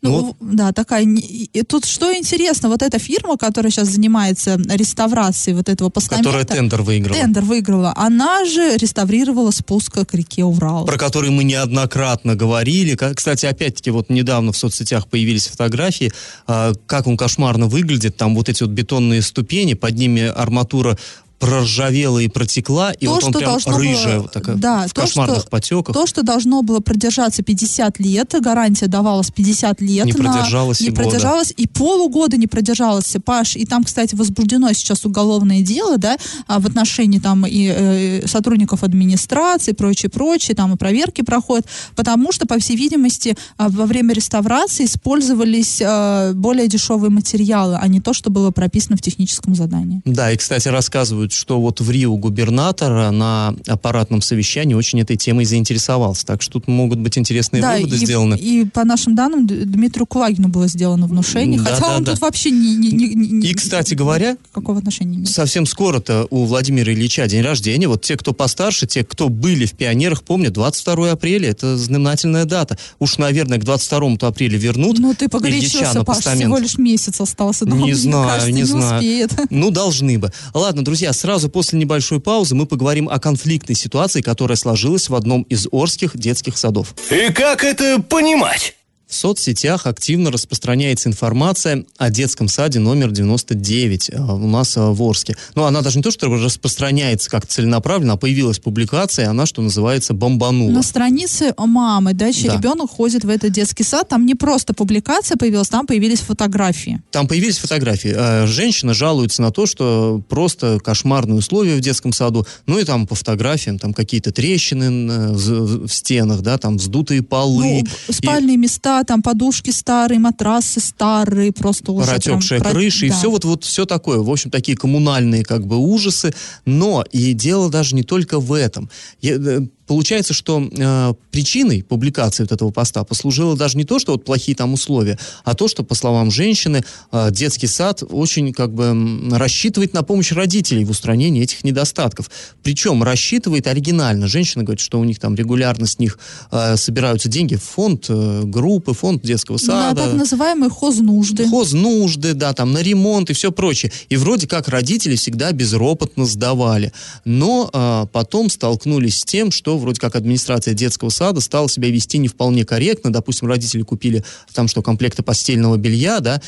Ну, 0.00 0.26
Вот. 0.26 0.36
да, 0.40 0.72
такая. 0.72 1.02
И 1.04 1.62
тут 1.64 1.84
что 1.84 2.16
интересно, 2.16 2.68
вот 2.68 2.82
эта 2.82 3.00
фирма, 3.00 3.36
которая 3.36 3.72
сейчас 3.72 3.88
занимается 3.88 4.56
реставрацией 4.56 5.56
вот 5.56 5.68
этого 5.68 5.88
постамента, 5.90 6.28
Которая 6.30 6.44
тендер 6.46 6.82
выиграла. 6.82 7.16
тендер 7.18 7.42
выиграла, 7.42 7.92
она 7.96 8.44
же 8.44 8.76
реставрировала 8.76 9.50
спуск 9.50 10.06
к 10.06 10.14
реке 10.14 10.44
Урал. 10.44 10.86
про 10.86 10.96
который 10.96 11.30
мы 11.30 11.42
неоднократно 11.42 12.36
говорили. 12.36 12.94
Кстати, 12.94 13.46
опять-таки, 13.46 13.90
вот 13.90 14.08
недавно 14.08 14.52
в 14.52 14.56
соцсетях 14.56 15.08
появились 15.08 15.48
фотографии, 15.48 16.12
а, 16.46 16.72
как 16.86 17.08
он 17.08 17.16
кошмарно 17.16 17.66
выглядит. 17.66 18.16
Там 18.16 18.36
вот 18.36 18.48
эти 18.48 18.62
вот 18.62 18.70
бетонные 18.70 19.20
ступени, 19.20 19.74
под 19.74 19.94
ними 19.96 20.22
арматура 20.22 20.96
проржавела 21.38 22.18
и 22.18 22.28
протекла, 22.28 22.92
и 22.92 23.06
То, 23.06 23.12
вот 23.14 23.24
он 23.24 23.30
что 23.30 23.38
прям 23.38 23.52
было- 23.64 23.78
рыжая, 23.78 24.20
вот 24.20 24.32
такая, 24.32 24.56
да, 24.56 24.86
в 24.86 24.92
то, 24.92 25.02
кошмарных 25.02 25.40
что- 25.40 25.48
потеках. 25.50 25.94
То, 25.94 26.06
что 26.06 26.22
должно 26.22 26.62
было 26.62 26.80
продержаться 26.80 27.42
50 27.42 28.00
лет, 28.00 28.34
гарантия 28.40 28.86
давалась 28.86 29.30
50 29.30 29.80
лет. 29.80 30.04
Не 30.06 30.12
на- 30.12 30.18
продержалось 30.32 30.80
и 30.80 30.84
не 30.84 30.90
года. 30.90 31.02
продержалось, 31.02 31.52
и 31.56 31.66
полугода 31.66 32.36
не 32.36 32.46
продержалось, 32.46 33.14
Паш. 33.24 33.56
И 33.56 33.64
там, 33.66 33.84
кстати, 33.84 34.14
возбуждено 34.14 34.72
сейчас 34.72 35.04
уголовное 35.04 35.62
дело, 35.62 35.96
да, 35.98 36.16
а, 36.46 36.58
в 36.60 36.66
отношении 36.66 37.18
там 37.18 37.46
и 37.46 37.66
э, 37.74 38.26
сотрудников 38.26 38.82
администрации, 38.82 39.72
прочее, 39.72 40.10
прочее, 40.10 40.54
там 40.54 40.72
и 40.72 40.76
проверки 40.76 41.22
проходят, 41.22 41.66
потому 41.94 42.32
что, 42.32 42.46
по 42.46 42.58
всей 42.58 42.76
видимости, 42.76 43.36
а, 43.56 43.68
во 43.68 43.86
время 43.86 44.14
реставрации 44.14 44.84
использовались 44.86 45.80
э, 45.80 46.32
более 46.34 46.68
дешевые 46.68 47.10
материалы, 47.10 47.76
а 47.80 47.86
не 47.88 48.00
то, 48.00 48.12
что 48.12 48.30
было 48.30 48.50
прописано 48.50 48.96
в 48.96 49.02
техническом 49.02 49.54
задании. 49.54 50.00
Да, 50.04 50.30
и, 50.32 50.36
кстати, 50.36 50.68
рассказывают, 50.68 51.27
что 51.32 51.60
вот 51.60 51.80
в 51.80 51.90
Рио 51.90 52.16
губернатор 52.16 53.10
на 53.12 53.54
аппаратном 53.66 54.22
совещании 54.22 54.74
очень 54.74 55.00
этой 55.00 55.16
темой 55.16 55.44
заинтересовался. 55.44 56.26
Так 56.26 56.42
что 56.42 56.54
тут 56.54 56.68
могут 56.68 56.98
быть 56.98 57.16
интересные 57.18 57.62
да, 57.62 57.76
выводы 57.76 57.96
и, 57.96 57.98
сделаны. 57.98 58.34
и 58.36 58.64
по 58.64 58.84
нашим 58.84 59.14
данным 59.14 59.46
Дмитрию 59.46 60.06
Кулагину 60.06 60.48
было 60.48 60.66
сделано 60.68 61.06
внушение, 61.06 61.60
Да, 61.60 61.70
хотя 61.74 61.80
да, 61.88 61.96
он 61.96 62.04
да. 62.04 62.12
тут 62.12 62.20
вообще 62.20 62.50
не, 62.50 62.76
не- 62.76 62.92
не- 62.92 63.14
не- 63.14 63.46
И, 63.48 63.54
кстати 63.54 63.94
говоря, 63.94 64.36
какого 64.52 64.78
отношения 64.78 65.10
не 65.10 65.16
имеет. 65.18 65.28
Совсем 65.30 65.66
скоро-то 65.66 66.26
у 66.30 66.44
Владимира 66.44 66.92
Ильича 66.92 67.26
день 67.26 67.42
рождения. 67.42 67.88
Вот 67.88 68.02
те, 68.02 68.16
кто 68.16 68.32
постарше, 68.32 68.86
те, 68.86 69.04
кто 69.04 69.28
были 69.28 69.66
в 69.66 69.72
пионерах, 69.72 70.22
помнят, 70.22 70.52
22 70.52 71.12
апреля, 71.12 71.50
это 71.50 71.76
знаменательная 71.76 72.44
дата. 72.44 72.78
Уж, 72.98 73.18
наверное, 73.18 73.58
к 73.58 73.64
22 73.64 74.16
апреля 74.28 74.58
вернут 74.58 74.98
Ну 74.98 75.14
ты 75.14 75.28
погорячился, 75.28 75.94
на 75.94 76.04
Паш, 76.04 76.18
всего 76.18 76.58
лишь 76.58 76.78
месяц 76.78 77.20
остался. 77.20 77.64
но 77.66 77.76
Не 77.76 77.82
мне 77.84 77.94
знаю, 77.94 78.28
кажется, 78.28 78.52
не 78.52 78.64
знаю. 78.64 78.96
успеет. 78.96 79.32
Ну, 79.50 79.70
должны 79.70 80.18
бы. 80.18 80.32
Ладно, 80.54 80.84
друзья, 80.84 81.12
сразу 81.18 81.48
после 81.48 81.78
небольшой 81.78 82.20
паузы 82.20 82.54
мы 82.54 82.66
поговорим 82.66 83.08
о 83.08 83.18
конфликтной 83.18 83.74
ситуации, 83.74 84.22
которая 84.22 84.56
сложилась 84.56 85.08
в 85.08 85.14
одном 85.14 85.42
из 85.42 85.66
орских 85.70 86.16
детских 86.16 86.56
садов. 86.56 86.94
И 87.10 87.32
как 87.32 87.64
это 87.64 88.00
понимать? 88.00 88.77
В 89.08 89.14
соцсетях 89.14 89.86
активно 89.86 90.30
распространяется 90.30 91.08
информация 91.08 91.86
о 91.96 92.10
детском 92.10 92.46
саде 92.46 92.78
номер 92.78 93.10
99 93.10 94.10
э, 94.10 94.20
у 94.20 94.46
нас 94.46 94.76
э, 94.76 94.80
в 94.82 95.02
Орске. 95.02 95.34
Но 95.54 95.64
она 95.64 95.80
даже 95.80 95.96
не 95.96 96.02
то, 96.02 96.10
что 96.10 96.26
распространяется 96.28 97.30
как 97.30 97.46
целенаправленно, 97.46 98.12
а 98.12 98.16
появилась 98.18 98.58
публикация, 98.58 99.30
она, 99.30 99.46
что 99.46 99.62
называется, 99.62 100.12
бомбанула. 100.12 100.70
На 100.72 100.82
странице 100.82 101.54
мамы, 101.56 102.12
да, 102.12 102.30
чей 102.34 102.48
Да. 102.48 102.56
ребенок 102.56 102.90
ходит 102.90 103.24
в 103.24 103.30
этот 103.30 103.50
детский 103.50 103.82
сад, 103.82 104.10
там 104.10 104.26
не 104.26 104.34
просто 104.34 104.74
публикация 104.74 105.38
появилась, 105.38 105.68
там 105.68 105.86
появились 105.86 106.20
фотографии. 106.20 107.00
Там 107.10 107.26
появились 107.26 107.56
фотографии. 107.56 108.12
Э, 108.14 108.46
Женщина 108.46 108.92
жалуется 108.92 109.40
на 109.40 109.50
то, 109.52 109.64
что 109.64 110.22
просто 110.28 110.80
кошмарные 110.84 111.38
условия 111.38 111.76
в 111.76 111.80
детском 111.80 112.12
саду. 112.12 112.46
Ну 112.66 112.78
и 112.78 112.84
там 112.84 113.06
по 113.06 113.14
фотографиям 113.14 113.78
там 113.78 113.94
какие-то 113.94 114.32
трещины 114.32 115.32
в 115.32 115.88
стенах, 115.88 116.42
да, 116.42 116.58
там 116.58 116.76
вздутые 116.76 117.22
полы. 117.22 117.84
Ну, 118.08 118.12
спальные 118.12 118.58
места, 118.58 118.97
там 119.04 119.22
подушки 119.22 119.70
старые, 119.70 120.18
матрасы 120.18 120.80
старые, 120.80 121.52
просто 121.52 121.92
уже 121.92 122.06
прям 122.06 122.16
протекшая 122.16 122.60
про- 122.60 122.70
крыша 122.70 123.06
и 123.06 123.08
да. 123.10 123.16
все 123.16 123.30
вот, 123.30 123.44
вот 123.44 123.64
все 123.64 123.84
такое. 123.86 124.18
В 124.18 124.30
общем, 124.30 124.50
такие 124.50 124.76
коммунальные 124.76 125.44
как 125.44 125.66
бы 125.66 125.76
ужасы. 125.76 126.32
Но 126.64 127.04
и 127.10 127.32
дело 127.32 127.70
даже 127.70 127.94
не 127.94 128.02
только 128.02 128.40
в 128.40 128.52
этом. 128.52 128.90
Я, 129.20 129.36
э, 129.36 129.60
Получается, 129.88 130.34
что 130.34 130.62
э, 130.70 131.14
причиной 131.30 131.82
публикации 131.82 132.42
вот 132.42 132.52
этого 132.52 132.70
поста 132.70 133.04
послужило 133.04 133.56
даже 133.56 133.78
не 133.78 133.84
то, 133.84 133.98
что 133.98 134.12
вот 134.12 134.24
плохие 134.24 134.54
там 134.54 134.74
условия, 134.74 135.18
а 135.44 135.54
то, 135.54 135.66
что, 135.66 135.82
по 135.82 135.94
словам 135.94 136.30
женщины, 136.30 136.84
э, 137.10 137.30
детский 137.30 137.66
сад 137.66 138.02
очень 138.08 138.52
как 138.52 138.72
бы 138.74 139.30
рассчитывает 139.32 139.94
на 139.94 140.02
помощь 140.02 140.32
родителей 140.32 140.84
в 140.84 140.90
устранении 140.90 141.42
этих 141.42 141.64
недостатков. 141.64 142.30
Причем 142.62 143.02
рассчитывает 143.02 143.66
оригинально. 143.66 144.28
Женщина 144.28 144.62
говорит, 144.62 144.80
что 144.80 145.00
у 145.00 145.04
них 145.04 145.18
там 145.18 145.34
регулярно 145.34 145.86
с 145.86 145.98
них 145.98 146.18
э, 146.52 146.76
собираются 146.76 147.30
деньги 147.30 147.56
в 147.56 147.62
фонд 147.62 148.06
э, 148.10 148.42
группы, 148.44 148.92
фонд 148.92 149.22
детского 149.22 149.56
На 149.56 149.58
сада. 149.58 150.04
так 150.04 150.14
называемые 150.14 150.70
хознужды. 150.70 151.48
Хознужды, 151.48 152.34
да, 152.34 152.52
там 152.52 152.72
на 152.72 152.82
ремонт 152.82 153.30
и 153.30 153.32
все 153.32 153.50
прочее. 153.50 153.90
И 154.10 154.16
вроде 154.16 154.46
как 154.46 154.68
родители 154.68 155.16
всегда 155.16 155.52
безропотно 155.52 156.26
сдавали. 156.26 156.92
Но 157.24 157.70
а, 157.72 158.06
потом 158.06 158.50
столкнулись 158.50 159.20
с 159.20 159.24
тем, 159.24 159.50
что 159.50 159.77
вроде 159.78 160.00
как 160.00 160.16
администрация 160.16 160.74
детского 160.74 161.10
сада 161.10 161.40
стала 161.40 161.68
себя 161.68 161.90
вести 161.90 162.18
не 162.18 162.28
вполне 162.28 162.64
корректно. 162.64 163.12
Допустим, 163.12 163.48
родители 163.48 163.82
купили 163.82 164.24
там 164.52 164.68
что, 164.68 164.82
комплекты 164.82 165.22
постельного 165.22 165.76
белья, 165.76 166.20
да, 166.20 166.40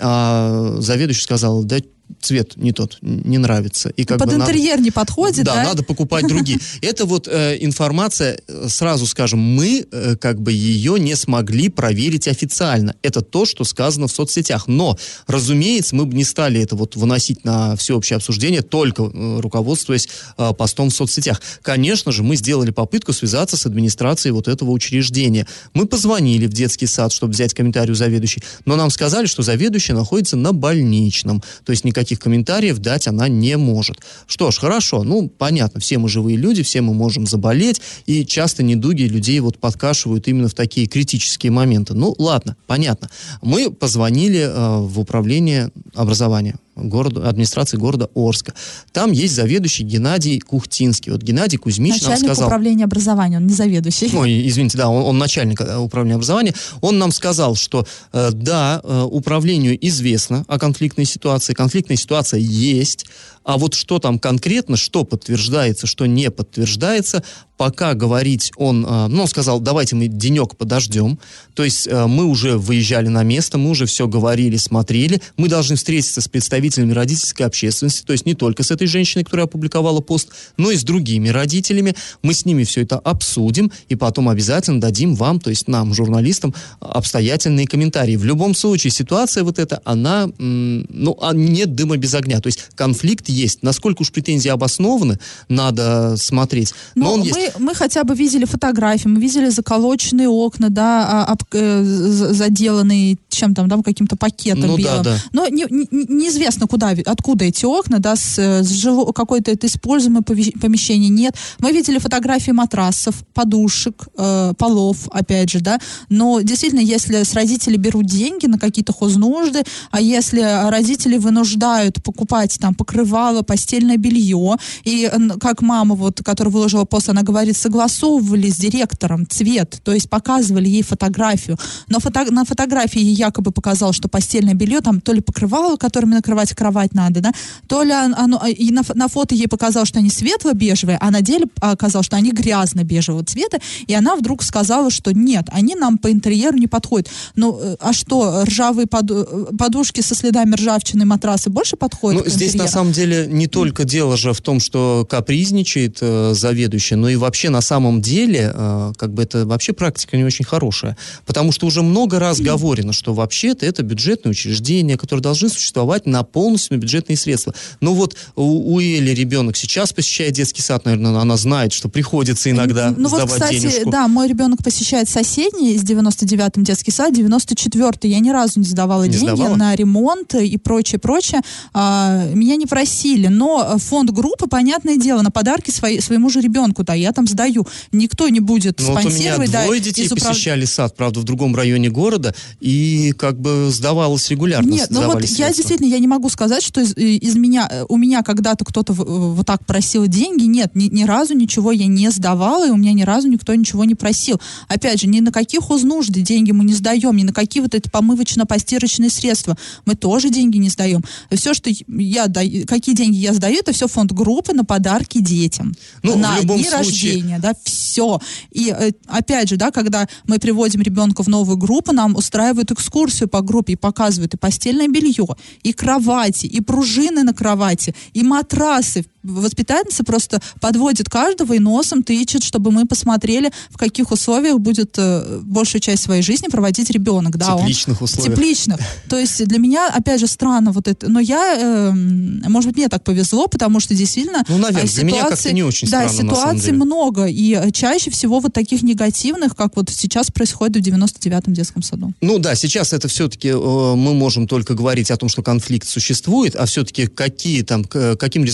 а 0.00 0.76
заведующий 0.78 1.22
сказал, 1.22 1.64
да 1.64 1.78
цвет 2.20 2.56
не 2.56 2.72
тот, 2.72 2.98
не 3.02 3.38
нравится. 3.38 3.90
И 3.90 4.04
как 4.04 4.18
Под 4.18 4.28
бы 4.28 4.36
надо- 4.36 4.50
интерьер 4.50 4.80
не 4.80 4.90
подходит, 4.90 5.44
да? 5.44 5.54
да, 5.56 5.64
надо 5.64 5.82
покупать 5.82 6.26
другие. 6.26 6.58
Это 6.82 7.04
вот 7.04 7.28
э, 7.28 7.56
информация, 7.60 8.38
э, 8.46 8.66
сразу 8.68 9.06
скажем, 9.06 9.38
мы 9.38 9.86
э, 9.90 10.16
как 10.16 10.40
бы 10.40 10.52
ее 10.52 10.98
не 10.98 11.14
смогли 11.14 11.68
проверить 11.68 12.28
официально. 12.28 12.94
Это 13.02 13.20
то, 13.20 13.44
что 13.44 13.64
сказано 13.64 14.08
в 14.08 14.12
соцсетях. 14.12 14.66
Но, 14.66 14.96
разумеется, 15.26 15.94
мы 15.94 16.06
бы 16.06 16.16
не 16.16 16.24
стали 16.24 16.60
это 16.60 16.76
вот 16.76 16.96
выносить 16.96 17.44
на 17.44 17.76
всеобщее 17.76 18.16
обсуждение, 18.16 18.62
только 18.62 19.04
э, 19.04 19.40
руководствуясь 19.40 20.08
э, 20.36 20.52
постом 20.54 20.90
в 20.90 20.94
соцсетях. 20.94 21.40
Конечно 21.62 22.12
же, 22.12 22.22
мы 22.22 22.36
сделали 22.36 22.70
попытку 22.70 23.12
связаться 23.12 23.56
с 23.56 23.66
администрацией 23.66 24.32
вот 24.32 24.48
этого 24.48 24.70
учреждения. 24.70 25.46
Мы 25.74 25.86
позвонили 25.86 26.46
в 26.46 26.52
детский 26.52 26.86
сад, 26.86 27.12
чтобы 27.12 27.32
взять 27.32 27.54
комментарий 27.54 27.92
у 27.92 27.94
заведующей, 27.94 28.42
но 28.64 28.76
нам 28.76 28.90
сказали, 28.90 29.26
что 29.26 29.42
заведующая 29.42 29.94
находится 29.94 30.36
на 30.36 30.52
больничном, 30.52 31.42
то 31.64 31.70
есть 31.72 31.84
никаких 31.98 32.20
комментариев 32.20 32.78
дать 32.78 33.08
она 33.08 33.28
не 33.28 33.56
может. 33.56 33.96
Что 34.26 34.50
ж, 34.50 34.58
хорошо, 34.58 35.02
ну, 35.02 35.28
понятно, 35.28 35.80
все 35.80 35.98
мы 35.98 36.08
живые 36.08 36.36
люди, 36.36 36.62
все 36.62 36.80
мы 36.80 36.94
можем 36.94 37.26
заболеть, 37.26 37.80
и 38.06 38.24
часто 38.24 38.62
недуги 38.62 39.02
людей 39.02 39.40
вот 39.40 39.58
подкашивают 39.58 40.28
именно 40.28 40.48
в 40.48 40.54
такие 40.54 40.86
критические 40.86 41.50
моменты. 41.50 41.94
Ну, 41.94 42.14
ладно, 42.18 42.56
понятно. 42.66 43.10
Мы 43.42 43.70
позвонили 43.70 44.40
э, 44.40 44.78
в 44.80 45.00
управление 45.00 45.70
образования 45.94 46.56
города, 46.78 47.28
администрации 47.28 47.76
города 47.76 48.08
Орска. 48.14 48.54
Там 48.92 49.12
есть 49.12 49.34
заведующий 49.34 49.84
Геннадий 49.84 50.40
Кухтинский. 50.40 51.12
Вот 51.12 51.22
Геннадий 51.22 51.58
Кузьмич 51.58 52.02
нам 52.02 52.10
Начальник 52.10 52.26
сказал... 52.26 52.46
управления 52.46 52.84
образования, 52.84 53.36
он 53.38 53.46
не 53.46 53.54
заведующий. 53.54 54.10
Ой, 54.14 54.48
извините, 54.48 54.78
да, 54.78 54.88
он, 54.88 55.04
он 55.04 55.18
начальник 55.18 55.60
э, 55.60 55.76
управления 55.76 56.14
образования. 56.16 56.54
Он 56.80 56.98
нам 56.98 57.12
сказал, 57.12 57.54
что 57.54 57.86
э, 58.12 58.30
да, 58.32 58.80
э, 58.82 59.02
управлению 59.02 59.78
известно 59.86 60.44
о 60.48 60.58
конфликтной 60.58 61.04
ситуации, 61.04 61.54
конфликтная 61.54 61.96
ситуация 61.96 62.40
есть, 62.40 63.06
а 63.48 63.56
вот 63.56 63.72
что 63.72 63.98
там 63.98 64.18
конкретно, 64.18 64.76
что 64.76 65.04
подтверждается, 65.04 65.86
что 65.86 66.04
не 66.04 66.30
подтверждается, 66.30 67.22
пока 67.56 67.94
говорить 67.94 68.52
он, 68.56 68.84
э, 68.86 69.06
ну, 69.08 69.22
он 69.22 69.28
сказал, 69.28 69.58
давайте 69.60 69.96
мы 69.96 70.06
денек 70.06 70.56
подождем, 70.56 71.18
то 71.54 71.64
есть 71.64 71.86
э, 71.86 72.06
мы 72.06 72.24
уже 72.24 72.58
выезжали 72.58 73.08
на 73.08 73.22
место, 73.22 73.56
мы 73.56 73.70
уже 73.70 73.86
все 73.86 74.06
говорили, 74.06 74.56
смотрели, 74.56 75.20
мы 75.36 75.48
должны 75.48 75.76
встретиться 75.76 76.20
с 76.20 76.28
представителями 76.28 76.67
родительской 76.76 77.46
общественности, 77.46 78.02
то 78.04 78.12
есть 78.12 78.26
не 78.26 78.34
только 78.34 78.62
с 78.62 78.70
этой 78.70 78.86
женщиной, 78.86 79.24
которая 79.24 79.46
опубликовала 79.46 80.00
пост, 80.00 80.28
но 80.56 80.70
и 80.70 80.76
с 80.76 80.82
другими 80.84 81.28
родителями, 81.28 81.94
мы 82.22 82.34
с 82.34 82.44
ними 82.44 82.64
все 82.64 82.82
это 82.82 82.98
обсудим, 82.98 83.70
и 83.88 83.94
потом 83.94 84.28
обязательно 84.28 84.80
дадим 84.80 85.14
вам, 85.14 85.40
то 85.40 85.50
есть 85.50 85.68
нам, 85.68 85.94
журналистам, 85.94 86.54
обстоятельные 86.80 87.66
комментарии. 87.66 88.16
В 88.16 88.24
любом 88.24 88.54
случае, 88.54 88.90
ситуация 88.90 89.44
вот 89.44 89.58
эта, 89.58 89.80
она, 89.84 90.28
ну, 90.38 91.18
а 91.20 91.32
нет 91.32 91.74
дыма 91.74 91.96
без 91.96 92.14
огня, 92.14 92.40
то 92.40 92.48
есть 92.48 92.60
конфликт 92.74 93.28
есть. 93.28 93.62
Насколько 93.62 94.02
уж 94.02 94.12
претензии 94.12 94.48
обоснованы, 94.48 95.18
надо 95.48 96.16
смотреть. 96.16 96.74
Но, 96.94 97.04
Но 97.04 97.12
он 97.14 97.20
мы, 97.20 97.26
есть. 97.26 97.58
мы 97.58 97.74
хотя 97.74 98.04
бы 98.04 98.14
видели 98.14 98.44
фотографии, 98.44 99.08
мы 99.08 99.20
видели 99.20 99.48
заколоченные 99.48 100.28
окна, 100.28 100.70
да, 100.70 101.06
а, 101.08 101.32
об- 101.32 101.42
э, 101.52 101.82
заделанные 101.84 103.16
чем 103.30 103.54
там, 103.54 103.68
да, 103.68 103.78
каким-то 103.84 104.16
пакетом 104.16 104.66
Ну 104.70 104.76
да, 104.78 104.82
белым. 104.82 105.02
да. 105.04 105.18
Но 105.32 105.46
не- 105.46 105.66
не- 105.70 105.88
неизвестно, 105.90 106.57
куда, 106.66 106.92
ви- 106.94 107.02
откуда 107.02 107.44
эти 107.44 107.64
окна, 107.64 107.98
да, 107.98 108.16
с, 108.16 108.38
с 108.38 108.70
жило- 108.70 109.12
какое-то 109.12 109.50
это 109.50 109.66
используемое 109.66 110.22
помещение 110.22 111.10
нет. 111.10 111.34
Мы 111.58 111.72
видели 111.72 111.98
фотографии 111.98 112.50
матрасов, 112.50 113.14
подушек, 113.34 114.08
э, 114.16 114.52
полов, 114.58 115.08
опять 115.10 115.50
же, 115.50 115.60
да. 115.60 115.78
Но 116.08 116.40
действительно, 116.40 116.80
если 116.80 117.22
с 117.22 117.34
родителей 117.34 117.76
берут 117.76 118.06
деньги 118.06 118.46
на 118.46 118.58
какие-то 118.58 118.92
хознужды, 118.92 119.62
а 119.90 120.00
если 120.00 120.40
родители 120.70 121.18
вынуждают 121.18 122.02
покупать 122.02 122.58
там 122.60 122.74
покрывало, 122.74 123.42
постельное 123.42 123.96
белье, 123.96 124.56
и 124.84 125.10
как 125.40 125.62
мама, 125.62 125.94
вот, 125.94 126.20
которая 126.24 126.52
выложила 126.52 126.84
пост, 126.84 127.08
она 127.08 127.22
говорит, 127.22 127.56
согласовывали 127.56 128.48
с 128.50 128.56
директором 128.56 129.26
цвет, 129.28 129.80
то 129.84 129.92
есть 129.92 130.08
показывали 130.10 130.68
ей 130.68 130.82
фотографию. 130.82 131.56
Но 131.88 131.98
фото- 132.00 132.32
на 132.32 132.44
фотографии 132.44 133.00
якобы 133.00 133.50
показалось, 133.52 133.96
что 133.96 134.08
постельное 134.08 134.54
белье, 134.54 134.80
там 134.80 135.00
то 135.00 135.12
ли 135.12 135.20
покрывало, 135.20 135.76
которыми 135.76 136.14
накрывать 136.14 136.47
кровать 136.54 136.94
надо, 136.94 137.20
да, 137.20 137.32
то 137.66 137.82
ли 137.82 137.92
он- 137.92 138.14
оно, 138.14 138.38
а, 138.42 138.48
и 138.48 138.70
на, 138.70 138.82
на 138.94 139.08
фото 139.08 139.34
ей 139.34 139.48
показалось, 139.48 139.88
что 139.88 139.98
они 139.98 140.10
светло-бежевые, 140.10 140.98
а 141.00 141.10
на 141.10 141.20
деле 141.22 141.46
оказалось, 141.60 142.06
что 142.06 142.16
они 142.16 142.32
грязно-бежевого 142.32 143.24
цвета, 143.24 143.58
и 143.86 143.94
она 143.94 144.16
вдруг 144.16 144.42
сказала, 144.42 144.90
что 144.90 145.12
нет, 145.12 145.46
они 145.50 145.74
нам 145.74 145.98
по 145.98 146.10
интерьеру 146.10 146.56
не 146.58 146.66
подходят. 146.66 147.08
Ну, 147.36 147.58
э, 147.60 147.76
а 147.80 147.92
что, 147.92 148.44
ржавые 148.44 148.86
поду- 148.86 149.26
э, 149.50 149.56
подушки 149.56 150.00
со 150.00 150.14
следами 150.14 150.54
ржавчины, 150.54 151.04
матрасы 151.04 151.50
больше 151.50 151.76
подходят 151.76 152.24
Ну, 152.24 152.30
здесь 152.30 152.54
на 152.54 152.68
самом 152.68 152.92
деле 152.92 153.26
не 153.26 153.46
только 153.46 153.84
дело 153.84 154.16
же 154.16 154.32
в 154.32 154.40
том, 154.40 154.60
что 154.60 155.06
капризничает 155.08 155.98
э, 156.00 156.32
заведующий, 156.34 156.94
но 156.96 157.08
и 157.08 157.16
вообще 157.16 157.50
на 157.50 157.60
самом 157.60 158.00
деле, 158.02 158.52
э, 158.54 158.92
как 158.96 159.12
бы 159.12 159.22
это 159.22 159.46
вообще 159.46 159.72
практика 159.72 160.16
не 160.16 160.24
очень 160.24 160.44
хорошая. 160.44 160.96
Потому 161.26 161.52
что 161.52 161.66
уже 161.66 161.82
много 161.82 162.18
раз 162.18 162.40
говорено, 162.40 162.92
что 162.92 163.14
вообще-то 163.14 163.66
это 163.66 163.82
бюджетное 163.82 164.32
учреждение, 164.32 164.96
которое 164.96 165.22
должны 165.22 165.48
существовать 165.48 166.06
на 166.06 166.22
полностью 166.30 166.76
на 166.76 166.80
бюджетные 166.80 167.16
средства. 167.16 167.54
Ну 167.80 167.94
вот 167.94 168.16
у, 168.36 168.74
у 168.74 168.80
Эли 168.80 169.10
ребенок 169.10 169.56
сейчас 169.56 169.92
посещает 169.92 170.32
детский 170.34 170.62
сад, 170.62 170.84
наверное, 170.84 171.18
она 171.20 171.36
знает, 171.36 171.72
что 171.72 171.88
приходится 171.88 172.50
иногда 172.50 172.94
Ну 172.96 173.08
вот, 173.08 173.18
сдавать 173.22 173.32
кстати, 173.42 173.60
денежку. 173.60 173.90
да, 173.90 174.08
мой 174.08 174.28
ребенок 174.28 174.62
посещает 174.62 175.08
соседний 175.08 175.76
с 175.78 175.82
99-м 175.84 176.64
детский 176.64 176.90
сад, 176.90 177.12
94-й. 177.14 178.08
Я 178.10 178.18
ни 178.20 178.30
разу 178.30 178.60
не 178.60 178.66
сдавала 178.66 179.04
Не 179.04 179.10
деньги 179.10 179.24
сдавала? 179.36 179.56
на 179.56 179.74
ремонт 179.76 180.34
и 180.34 180.56
прочее, 180.58 180.98
прочее. 180.98 181.40
А, 181.72 182.24
меня 182.34 182.56
не 182.56 182.66
просили, 182.66 183.28
но 183.28 183.76
фонд 183.78 184.10
группы, 184.10 184.46
понятное 184.48 184.96
дело, 184.96 185.22
на 185.22 185.30
подарки 185.30 185.70
свои, 185.70 186.00
своему 186.00 186.30
же 186.30 186.40
ребенку, 186.40 186.82
да, 186.84 186.94
я 186.94 187.12
там 187.12 187.26
сдаю. 187.26 187.66
Никто 187.92 188.28
не 188.28 188.40
будет 188.40 188.80
Ну, 188.80 188.86
вот 188.86 188.90
у 188.92 188.98
меня 188.98 189.10
спонсировать, 189.10 189.50
да, 189.50 189.64
двое 189.64 189.80
детей 189.80 190.06
управ- 190.06 190.28
посещали 190.30 190.64
сад, 190.64 190.96
правда, 190.96 191.20
в 191.20 191.24
другом 191.24 191.54
районе 191.54 191.88
города, 191.90 192.34
и 192.60 193.12
как 193.16 193.40
бы 193.40 193.68
сдавалось 193.70 194.28
регулярно. 194.30 194.68
Нет, 194.70 194.88
ну 194.90 194.96
вот 195.00 195.04
сдавались 195.06 195.30
я 195.30 195.36
средства. 195.36 195.56
действительно, 195.56 195.88
я 195.88 195.98
не 196.00 196.06
могу 196.08 196.17
сказать, 196.28 196.64
что 196.64 196.80
из, 196.80 196.96
из 196.96 197.36
меня, 197.36 197.68
э, 197.70 197.84
у 197.88 197.96
меня 197.96 198.22
когда-то 198.24 198.64
кто-то 198.64 198.92
в- 198.92 199.02
э, 199.02 199.04
вот 199.34 199.46
так 199.46 199.64
просил 199.64 200.08
деньги. 200.08 200.44
Нет, 200.44 200.74
ни, 200.74 200.84
ни 200.86 201.04
разу 201.04 201.34
ничего 201.34 201.70
я 201.70 201.86
не 201.86 202.10
сдавала, 202.10 202.66
и 202.66 202.70
у 202.70 202.76
меня 202.76 202.92
ни 202.92 203.02
разу 203.02 203.28
никто 203.28 203.54
ничего 203.54 203.84
не 203.84 203.94
просил. 203.94 204.40
Опять 204.66 205.00
же, 205.02 205.06
ни 205.06 205.20
на 205.20 205.30
какие 205.30 205.60
хознужды 205.60 206.20
деньги 206.22 206.50
мы 206.50 206.64
не 206.64 206.74
сдаем, 206.74 207.16
ни 207.16 207.22
на 207.22 207.32
какие 207.32 207.62
вот 207.62 207.74
эти 207.76 207.88
помывочно-постирочные 207.88 209.10
средства 209.10 209.56
мы 209.86 209.94
тоже 209.94 210.30
деньги 210.30 210.56
не 210.58 210.68
сдаем. 210.70 211.02
Все, 211.30 211.54
что 211.54 211.70
я 211.88 212.26
даю, 212.26 212.66
какие 212.66 212.94
деньги 212.94 213.16
я 213.16 213.32
сдаю, 213.34 213.58
это 213.60 213.72
все 213.72 213.86
фонд 213.86 214.12
группы 214.12 214.52
на 214.52 214.64
подарки 214.64 215.18
детям. 215.20 215.74
Ну, 216.02 216.14
в 216.14 216.16
на 216.18 216.38
любом 216.40 216.56
дни 216.56 216.64
случае- 216.64 216.78
рождения, 216.78 217.38
да, 217.38 217.52
все. 217.64 218.20
И 218.50 218.74
э, 218.76 218.90
опять 219.06 219.48
же, 219.48 219.56
да, 219.56 219.70
когда 219.70 220.08
мы 220.26 220.38
приводим 220.38 220.80
ребенка 220.82 221.22
в 221.22 221.28
новую 221.28 221.56
группу, 221.56 221.92
нам 221.92 222.16
устраивают 222.16 222.70
экскурсию 222.72 223.28
по 223.28 223.40
группе 223.42 223.74
и 223.74 223.76
показывают 223.76 224.34
и 224.34 224.36
постельное 224.36 224.88
белье, 224.88 225.26
и 225.62 225.72
кровати, 226.08 226.46
и 226.46 226.60
пружины 226.60 227.22
на 227.22 227.32
кровати, 227.32 227.94
и 228.14 228.22
матрасы. 228.22 229.04
Воспитательница 229.22 230.04
просто 230.04 230.40
подводит 230.60 231.08
каждого 231.08 231.52
и 231.54 231.58
носом 231.58 232.02
тычет, 232.02 232.44
чтобы 232.44 232.70
мы 232.70 232.86
посмотрели, 232.86 233.50
в 233.70 233.76
каких 233.76 234.10
условиях 234.12 234.58
будет 234.58 234.94
э, 234.96 235.40
большую 235.42 235.80
часть 235.80 236.04
своей 236.04 236.22
жизни 236.22 236.48
проводить 236.48 236.90
ребенок. 236.90 237.36
Да, 237.36 237.58
тепличных 237.58 238.00
условиях. 238.00 238.34
тепличных. 238.34 238.80
То 239.08 239.18
есть 239.18 239.44
для 239.44 239.58
меня, 239.58 239.88
опять 239.88 240.20
же, 240.20 240.26
странно 240.26 240.72
вот 240.72 240.88
это. 240.88 241.10
Но 241.10 241.20
я, 241.20 241.54
эм, 241.58 242.42
может 242.46 242.68
быть, 242.68 242.76
мне 242.76 242.88
так 242.88 243.02
повезло, 243.02 243.48
потому 243.48 243.80
что 243.80 243.94
действительно 243.94 244.44
Ну, 244.48 244.58
наверное, 244.58 244.90
а, 244.90 244.94
для 244.94 245.04
меня 245.04 245.24
как-то 245.24 245.52
не 245.52 245.62
очень 245.62 245.88
да, 245.88 246.08
странно, 246.08 246.34
самом 246.34 246.36
ситуаций 246.36 246.72
много. 246.72 247.26
И 247.26 247.54
э, 247.54 247.70
чаще 247.72 248.10
всего 248.10 248.40
вот 248.40 248.52
таких 248.52 248.82
негативных, 248.82 249.56
как 249.56 249.76
вот 249.76 249.90
сейчас 249.90 250.30
происходит 250.30 250.76
в 250.76 250.88
99-м 250.88 251.52
детском 251.54 251.82
саду. 251.82 252.12
Ну 252.20 252.38
да, 252.38 252.54
сейчас 252.54 252.92
это 252.92 253.08
все-таки 253.08 253.52
мы 253.52 254.14
можем 254.14 254.46
только 254.46 254.74
говорить 254.74 255.10
о 255.10 255.16
том, 255.16 255.28
что 255.28 255.42
конфликт 255.42 255.88
существует, 255.88 256.54
а 256.56 256.66
все-таки 256.66 257.06
какие 257.06 257.62
там, 257.62 257.84
к 257.84 258.16
каким 258.16 258.44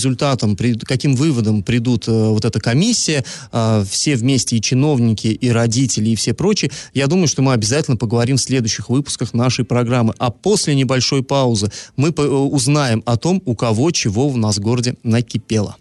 каким 0.87 1.14
выводам 1.14 1.62
придут 1.62 2.09
э, 2.09 2.12
вот 2.12 2.45
эта 2.45 2.61
комиссия, 2.61 3.25
э, 3.53 3.85
все 3.88 4.17
вместе 4.17 4.57
и 4.57 4.61
чиновники, 4.61 5.29
и 5.29 5.49
родители, 5.51 6.11
и 6.11 6.17
все 6.17 6.35
прочие, 6.35 6.71
я 6.93 7.07
думаю, 7.07 7.29
что 7.29 7.43
мы 7.43 7.53
обязательно 7.53 7.97
поговорим 7.97 8.37
в 8.37 8.40
следующих 8.40 8.88
выпусках 8.88 9.35
нашей 9.35 9.64
программы. 9.64 10.14
А 10.19 10.31
после 10.31 10.75
небольшой 10.75 11.23
паузы 11.23 11.71
мы 11.97 12.09
э, 12.09 12.23
узнаем 12.23 13.03
о 13.07 13.17
том, 13.17 13.43
у 13.45 13.55
кого 13.55 13.90
чего 13.90 14.29
в 14.29 14.37
нас 14.37 14.59
городе 14.59 14.97
накипело. 15.03 15.77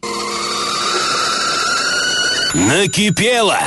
Накипело! 2.54 3.58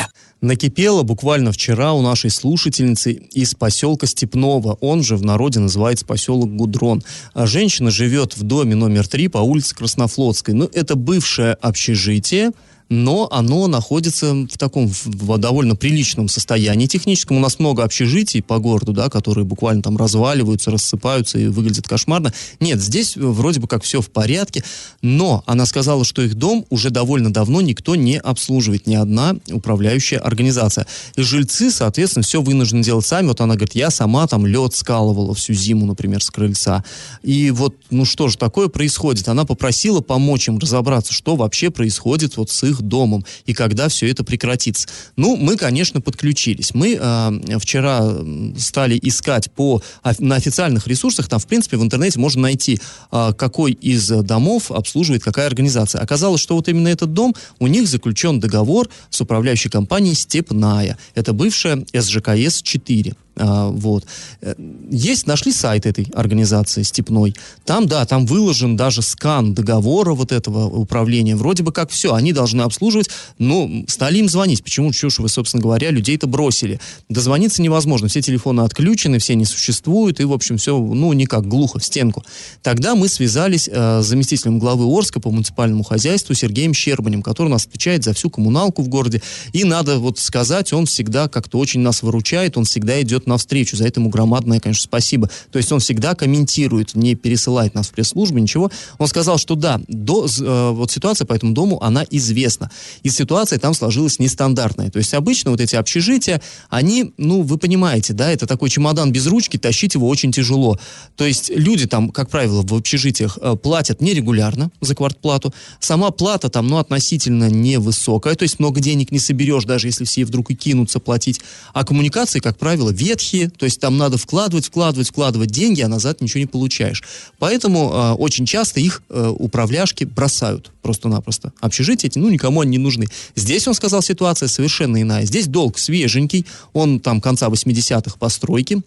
Накипело 0.46 1.02
буквально 1.02 1.50
вчера 1.50 1.92
у 1.92 2.02
нашей 2.02 2.30
слушательницы 2.30 3.12
из 3.12 3.56
поселка 3.56 4.06
Степного, 4.06 4.78
он 4.80 5.02
же 5.02 5.16
в 5.16 5.24
народе 5.24 5.58
называется 5.58 6.06
поселок 6.06 6.54
Гудрон. 6.54 7.02
А 7.34 7.48
Женщина 7.48 7.90
живет 7.90 8.36
в 8.36 8.44
доме 8.44 8.76
номер 8.76 9.08
три 9.08 9.26
по 9.26 9.38
улице 9.38 9.74
Краснофлотской. 9.74 10.54
Ну, 10.54 10.70
это 10.72 10.94
бывшее 10.94 11.54
общежитие, 11.54 12.52
но 12.88 13.28
оно 13.30 13.66
находится 13.66 14.32
в 14.32 14.58
таком 14.58 14.88
в, 14.88 15.38
довольно 15.38 15.76
приличном 15.76 16.28
состоянии 16.28 16.86
техническом. 16.86 17.36
У 17.36 17.40
нас 17.40 17.58
много 17.58 17.82
общежитий 17.82 18.42
по 18.42 18.58
городу, 18.58 18.92
да, 18.92 19.08
которые 19.08 19.44
буквально 19.44 19.82
там 19.82 19.96
разваливаются, 19.96 20.70
рассыпаются 20.70 21.38
и 21.38 21.48
выглядят 21.48 21.88
кошмарно. 21.88 22.32
Нет, 22.60 22.80
здесь 22.80 23.16
вроде 23.16 23.60
бы 23.60 23.66
как 23.66 23.82
все 23.82 24.00
в 24.00 24.10
порядке, 24.10 24.62
но 25.02 25.42
она 25.46 25.66
сказала, 25.66 26.04
что 26.04 26.22
их 26.22 26.34
дом 26.34 26.64
уже 26.70 26.90
довольно 26.90 27.32
давно 27.32 27.60
никто 27.60 27.96
не 27.96 28.18
обслуживает, 28.18 28.86
ни 28.86 28.94
одна 28.94 29.36
управляющая 29.50 30.18
организация. 30.18 30.86
И 31.16 31.22
жильцы, 31.22 31.70
соответственно, 31.70 32.22
все 32.22 32.40
вынуждены 32.40 32.82
делать 32.82 33.06
сами. 33.06 33.28
Вот 33.28 33.40
она 33.40 33.54
говорит, 33.54 33.74
я 33.74 33.90
сама 33.90 34.26
там 34.26 34.46
лед 34.46 34.74
скалывала 34.74 35.34
всю 35.34 35.54
зиму, 35.54 35.86
например, 35.86 36.22
с 36.22 36.30
крыльца. 36.30 36.84
И 37.22 37.50
вот, 37.50 37.74
ну 37.90 38.04
что 38.04 38.28
же 38.28 38.36
такое 38.38 38.68
происходит? 38.68 39.28
Она 39.28 39.44
попросила 39.44 40.00
помочь 40.00 40.48
им 40.48 40.58
разобраться, 40.58 41.12
что 41.12 41.36
вообще 41.36 41.70
происходит 41.70 42.36
вот 42.36 42.50
с 42.50 42.64
их 42.64 42.75
домом 42.82 43.24
и 43.44 43.54
когда 43.54 43.88
все 43.88 44.08
это 44.10 44.24
прекратится. 44.24 44.88
Ну, 45.16 45.36
мы, 45.36 45.56
конечно, 45.56 46.00
подключились. 46.00 46.74
Мы 46.74 46.98
э, 47.00 47.58
вчера 47.58 48.12
стали 48.58 48.98
искать 49.02 49.50
по, 49.50 49.82
на 50.18 50.36
официальных 50.36 50.86
ресурсах, 50.86 51.28
там, 51.28 51.38
в 51.38 51.46
принципе, 51.46 51.76
в 51.76 51.82
интернете 51.82 52.18
можно 52.18 52.42
найти, 52.42 52.80
э, 53.12 53.32
какой 53.36 53.72
из 53.72 54.08
домов 54.08 54.70
обслуживает 54.70 55.22
какая 55.22 55.46
организация. 55.46 56.00
Оказалось, 56.00 56.40
что 56.40 56.56
вот 56.56 56.68
именно 56.68 56.88
этот 56.88 57.12
дом, 57.12 57.34
у 57.58 57.66
них 57.66 57.88
заключен 57.88 58.40
договор 58.40 58.88
с 59.10 59.20
управляющей 59.20 59.70
компанией 59.70 60.14
«Степная». 60.14 60.98
Это 61.14 61.32
бывшая 61.32 61.84
СЖКС-4. 61.92 63.16
А, 63.38 63.68
вот. 63.68 64.06
Э, 64.40 64.54
есть, 64.90 65.26
нашли 65.26 65.52
сайт 65.52 65.86
этой 65.86 66.06
организации 66.14 66.82
«Степной». 66.82 67.34
Там, 67.64 67.86
да, 67.86 68.04
там 68.06 68.24
выложен 68.24 68.76
даже 68.76 69.02
скан 69.02 69.54
договора 69.54 70.14
вот 70.14 70.32
этого 70.32 70.66
управления. 70.66 71.36
Вроде 71.36 71.62
бы 71.62 71.72
как 71.72 71.90
все, 71.90 72.14
они 72.14 72.32
должны 72.32 72.62
обслуживать, 72.62 73.10
но 73.38 73.68
стали 73.88 74.18
им 74.18 74.28
звонить. 74.28 74.62
Почему, 74.64 74.92
ж 74.92 75.18
вы, 75.18 75.28
собственно 75.28 75.62
говоря, 75.62 75.90
людей-то 75.90 76.26
бросили? 76.26 76.80
Дозвониться 77.08 77.60
невозможно, 77.60 78.08
все 78.08 78.22
телефоны 78.22 78.62
отключены, 78.62 79.18
все 79.18 79.34
не 79.34 79.44
существуют, 79.44 80.20
и, 80.20 80.24
в 80.24 80.32
общем, 80.32 80.56
все, 80.56 80.78
ну, 80.78 81.12
никак, 81.12 81.46
глухо, 81.46 81.78
в 81.78 81.84
стенку. 81.84 82.24
Тогда 82.62 82.94
мы 82.94 83.08
связались 83.08 83.68
э, 83.70 84.00
с 84.02 84.06
заместителем 84.06 84.58
главы 84.58 84.86
Орска 84.86 85.20
по 85.20 85.30
муниципальному 85.30 85.84
хозяйству 85.84 86.34
Сергеем 86.34 86.72
Щербанем, 86.72 87.22
который 87.22 87.48
у 87.48 87.50
нас 87.50 87.66
отвечает 87.66 88.04
за 88.04 88.14
всю 88.14 88.30
коммуналку 88.30 88.82
в 88.82 88.88
городе. 88.88 89.22
И 89.52 89.64
надо 89.64 89.98
вот 89.98 90.18
сказать, 90.18 90.72
он 90.72 90.86
всегда 90.86 91.28
как-то 91.28 91.58
очень 91.58 91.80
нас 91.80 92.02
выручает, 92.02 92.56
он 92.56 92.64
всегда 92.64 93.00
идет 93.02 93.25
навстречу. 93.26 93.76
За 93.76 93.86
это 93.86 94.00
ему 94.00 94.10
громадное, 94.10 94.60
конечно, 94.60 94.84
спасибо. 94.84 95.30
То 95.50 95.58
есть 95.58 95.70
он 95.72 95.80
всегда 95.80 96.14
комментирует, 96.14 96.94
не 96.94 97.14
пересылает 97.14 97.74
нас 97.74 97.88
в 97.88 97.92
пресс-службу, 97.92 98.38
ничего. 98.38 98.70
Он 98.98 99.06
сказал, 99.08 99.38
что 99.38 99.54
да, 99.54 99.80
до, 99.88 100.26
э, 100.26 100.70
вот 100.70 100.90
ситуация 100.90 101.26
по 101.26 101.32
этому 101.32 101.52
дому, 101.52 101.82
она 101.82 102.04
известна. 102.10 102.70
И 103.02 103.10
ситуация 103.10 103.58
там 103.58 103.74
сложилась 103.74 104.18
нестандартная. 104.18 104.90
То 104.90 104.98
есть 104.98 105.14
обычно 105.14 105.50
вот 105.50 105.60
эти 105.60 105.76
общежития, 105.76 106.40
они, 106.68 107.12
ну, 107.16 107.42
вы 107.42 107.58
понимаете, 107.58 108.12
да, 108.12 108.30
это 108.30 108.46
такой 108.46 108.70
чемодан 108.70 109.12
без 109.12 109.26
ручки, 109.26 109.56
тащить 109.56 109.94
его 109.94 110.08
очень 110.08 110.32
тяжело. 110.32 110.78
То 111.16 111.24
есть 111.24 111.50
люди 111.54 111.86
там, 111.86 112.10
как 112.10 112.30
правило, 112.30 112.62
в 112.62 112.74
общежитиях 112.74 113.38
э, 113.40 113.56
платят 113.56 114.00
нерегулярно 114.00 114.70
за 114.80 114.94
квартплату. 114.94 115.52
Сама 115.80 116.10
плата 116.10 116.48
там, 116.48 116.68
ну, 116.68 116.78
относительно 116.78 117.50
невысокая, 117.50 118.34
то 118.34 118.42
есть 118.42 118.58
много 118.58 118.80
денег 118.80 119.12
не 119.12 119.18
соберешь, 119.18 119.64
даже 119.64 119.88
если 119.88 120.04
все 120.04 120.24
вдруг 120.24 120.50
и 120.50 120.54
кинутся 120.54 121.00
платить. 121.00 121.40
А 121.72 121.84
коммуникации, 121.84 122.40
как 122.40 122.58
правило, 122.58 122.92
ветхие, 123.16 123.48
то 123.48 123.64
есть 123.64 123.80
там 123.80 123.96
надо 123.96 124.18
вкладывать, 124.18 124.66
вкладывать, 124.66 125.08
вкладывать 125.08 125.50
деньги, 125.50 125.80
а 125.80 125.88
назад 125.88 126.20
ничего 126.20 126.40
не 126.40 126.46
получаешь. 126.46 127.02
Поэтому 127.38 127.90
э, 127.92 128.12
очень 128.12 128.46
часто 128.46 128.80
их 128.80 129.02
э, 129.08 129.32
управляшки 129.38 130.04
бросают 130.04 130.70
просто-напросто. 130.82 131.52
Общежития 131.60 132.08
эти, 132.08 132.18
ну, 132.18 132.28
никому 132.28 132.60
они 132.60 132.72
не 132.72 132.78
нужны. 132.78 133.06
Здесь, 133.34 133.66
он 133.66 133.74
сказал, 133.74 134.02
ситуация 134.02 134.48
совершенно 134.48 135.00
иная. 135.00 135.24
Здесь 135.24 135.46
долг 135.46 135.78
свеженький, 135.78 136.46
он 136.72 137.00
там 137.00 137.20
конца 137.20 137.48
80-х 137.48 138.16
постройки, 138.18 138.82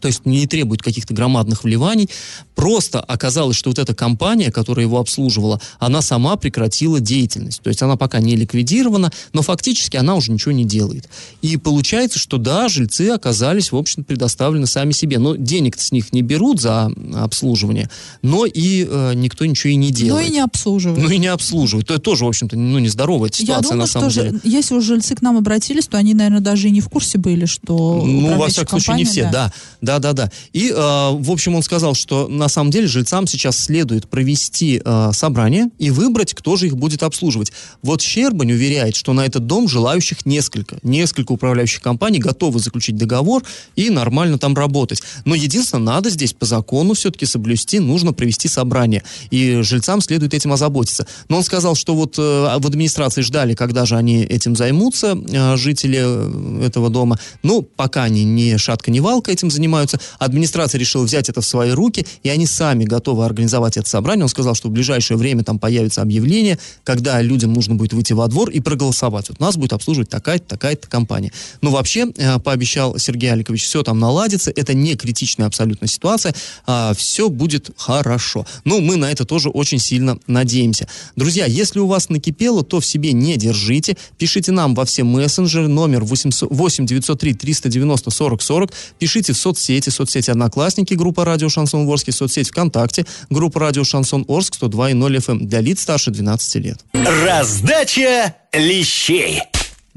то 0.00 0.08
есть 0.08 0.26
не 0.26 0.46
требует 0.46 0.82
каких-то 0.82 1.14
громадных 1.14 1.64
вливаний. 1.64 2.08
Просто 2.54 3.00
оказалось, 3.00 3.56
что 3.56 3.70
вот 3.70 3.78
эта 3.78 3.94
компания, 3.94 4.50
которая 4.50 4.86
его 4.86 4.98
обслуживала, 4.98 5.60
она 5.78 6.02
сама 6.02 6.36
прекратила 6.36 7.00
деятельность. 7.00 7.60
То 7.62 7.68
есть 7.68 7.82
она 7.82 7.96
пока 7.96 8.20
не 8.20 8.36
ликвидирована, 8.36 9.10
но 9.32 9.42
фактически 9.42 9.96
она 9.96 10.14
уже 10.14 10.32
ничего 10.32 10.52
не 10.52 10.64
делает. 10.64 11.08
И 11.42 11.56
получается, 11.56 12.18
что 12.18 12.38
да, 12.38 12.68
жильцы 12.68 13.10
оказались, 13.10 13.72
в 13.72 13.76
общем, 13.76 14.04
предоставлены 14.04 14.66
сами 14.66 14.92
себе. 14.92 15.18
Но 15.18 15.36
денег 15.36 15.78
с 15.78 15.92
них 15.92 16.12
не 16.12 16.22
берут 16.22 16.60
за 16.60 16.90
обслуживание, 17.14 17.90
но 18.22 18.46
и 18.46 18.86
э, 18.88 19.12
никто 19.14 19.44
ничего 19.46 19.70
и 19.70 19.76
не 19.76 19.90
делает. 19.90 20.24
Ну 20.24 20.30
и 20.30 20.32
не 20.32 20.40
обслуживают. 20.40 21.02
Ну 21.02 21.10
и 21.10 21.18
не 21.18 21.28
обслуживают. 21.28 21.88
То 21.88 21.94
это 21.94 22.02
тоже, 22.02 22.24
в 22.24 22.28
общем-то, 22.28 22.56
ну, 22.56 22.78
нездоровая 22.78 23.30
ситуация 23.30 23.56
Я 23.56 23.60
думаю, 23.60 23.78
на 23.78 23.86
самом 23.86 24.10
что 24.10 24.22
деле. 24.22 24.40
если 24.44 24.74
уже 24.74 24.88
жильцы 24.88 25.14
к 25.14 25.22
нам 25.22 25.36
обратились, 25.36 25.86
то 25.86 25.96
они, 25.96 26.14
наверное, 26.14 26.40
даже 26.40 26.68
и 26.68 26.70
не 26.70 26.80
в 26.80 26.88
курсе 26.88 27.18
были, 27.18 27.46
что 27.46 28.02
Ну, 28.04 28.36
во 28.36 28.48
всяком 28.48 28.80
случае, 28.80 28.96
не 28.96 29.04
все, 29.04 29.28
да. 29.30 29.52
Да, 29.88 29.98
да, 30.00 30.12
да. 30.12 30.30
И, 30.52 30.68
э, 30.68 30.74
в 30.74 31.30
общем, 31.30 31.54
он 31.54 31.62
сказал, 31.62 31.94
что 31.94 32.28
на 32.28 32.48
самом 32.48 32.70
деле 32.70 32.86
жильцам 32.86 33.26
сейчас 33.26 33.56
следует 33.56 34.06
провести 34.06 34.82
э, 34.84 35.10
собрание 35.14 35.70
и 35.78 35.90
выбрать, 35.90 36.34
кто 36.34 36.56
же 36.56 36.66
их 36.66 36.76
будет 36.76 37.02
обслуживать. 37.02 37.52
Вот 37.82 38.02
Щербань 38.02 38.52
уверяет, 38.52 38.96
что 38.96 39.14
на 39.14 39.24
этот 39.24 39.46
дом 39.46 39.66
желающих 39.66 40.26
несколько. 40.26 40.76
Несколько 40.82 41.32
управляющих 41.32 41.80
компаний 41.80 42.18
готовы 42.18 42.58
заключить 42.58 42.96
договор 42.96 43.44
и 43.76 43.88
нормально 43.88 44.38
там 44.38 44.54
работать. 44.54 45.02
Но 45.24 45.34
единственное, 45.34 45.84
надо 45.84 46.10
здесь 46.10 46.34
по 46.34 46.44
закону 46.44 46.92
все-таки 46.92 47.24
соблюсти, 47.24 47.78
нужно 47.78 48.12
провести 48.12 48.46
собрание. 48.46 49.04
И 49.30 49.62
жильцам 49.62 50.02
следует 50.02 50.34
этим 50.34 50.52
озаботиться. 50.52 51.06
Но 51.30 51.38
он 51.38 51.42
сказал, 51.44 51.74
что 51.76 51.94
вот 51.94 52.18
э, 52.18 52.20
в 52.20 52.66
администрации 52.66 53.22
ждали, 53.22 53.54
когда 53.54 53.86
же 53.86 53.96
они 53.96 54.22
этим 54.22 54.54
займутся, 54.54 55.16
э, 55.16 55.56
жители 55.56 55.98
э, 55.98 56.66
этого 56.66 56.90
дома. 56.90 57.18
Ну, 57.42 57.62
пока 57.62 58.02
они 58.02 58.24
ни 58.24 58.54
шатка, 58.58 58.90
ни 58.90 59.00
валка 59.00 59.32
этим 59.32 59.50
занимаются. 59.50 59.77
Администрация 60.18 60.78
решила 60.78 61.04
взять 61.04 61.28
это 61.28 61.40
в 61.40 61.46
свои 61.46 61.70
руки, 61.70 62.06
и 62.22 62.28
они 62.28 62.46
сами 62.46 62.84
готовы 62.84 63.24
организовать 63.24 63.76
это 63.76 63.88
собрание. 63.88 64.24
Он 64.24 64.28
сказал, 64.28 64.54
что 64.54 64.68
в 64.68 64.72
ближайшее 64.72 65.16
время 65.16 65.44
там 65.44 65.58
появится 65.58 66.02
объявление, 66.02 66.58
когда 66.84 67.20
людям 67.20 67.52
нужно 67.52 67.74
будет 67.74 67.92
выйти 67.92 68.12
во 68.12 68.28
двор 68.28 68.50
и 68.50 68.60
проголосовать. 68.60 69.28
Вот 69.28 69.40
нас 69.40 69.56
будет 69.56 69.72
обслуживать 69.72 70.08
такая-то, 70.08 70.46
такая-то 70.46 70.88
компания. 70.88 71.32
Но 71.60 71.70
вообще, 71.70 72.06
э, 72.16 72.38
пообещал 72.38 72.98
Сергей 72.98 73.32
Аликович, 73.32 73.64
все 73.64 73.82
там 73.82 73.98
наладится, 73.98 74.50
это 74.54 74.74
не 74.74 74.96
критичная 74.96 75.46
абсолютно 75.46 75.86
ситуация, 75.86 76.34
а, 76.66 76.94
все 76.94 77.28
будет 77.28 77.70
хорошо. 77.76 78.46
Ну, 78.64 78.80
мы 78.80 78.96
на 78.96 79.10
это 79.10 79.24
тоже 79.24 79.48
очень 79.48 79.78
сильно 79.78 80.18
надеемся. 80.26 80.88
Друзья, 81.16 81.46
если 81.46 81.78
у 81.78 81.86
вас 81.86 82.08
накипело, 82.08 82.62
то 82.62 82.80
в 82.80 82.86
себе 82.86 83.12
не 83.12 83.36
держите. 83.36 83.96
Пишите 84.18 84.52
нам 84.52 84.74
во 84.74 84.84
все 84.84 85.04
мессенджеры, 85.04 85.68
номер 85.68 86.04
800 86.04 86.50
8 86.50 86.86
903 86.86 87.34
390 87.34 88.10
40 88.10 88.42
40. 88.42 88.72
Пишите 88.98 89.32
в 89.32 89.36
соцсети, 89.68 89.90
соцсети 89.90 90.30
Одноклассники, 90.30 90.94
группа 90.94 91.24
Радио 91.24 91.48
Шансон 91.48 91.86
Орск, 91.88 92.10
соцсеть 92.12 92.48
ВКонтакте, 92.48 93.04
группа 93.28 93.60
Радио 93.60 93.84
Шансон 93.84 94.24
Орск 94.26 94.54
102.0 94.60 95.16
FM 95.16 95.38
для 95.46 95.60
лиц 95.60 95.82
старше 95.82 96.10
12 96.10 96.54
лет. 96.56 96.78
Раздача 96.94 98.34
лещей. 98.52 99.42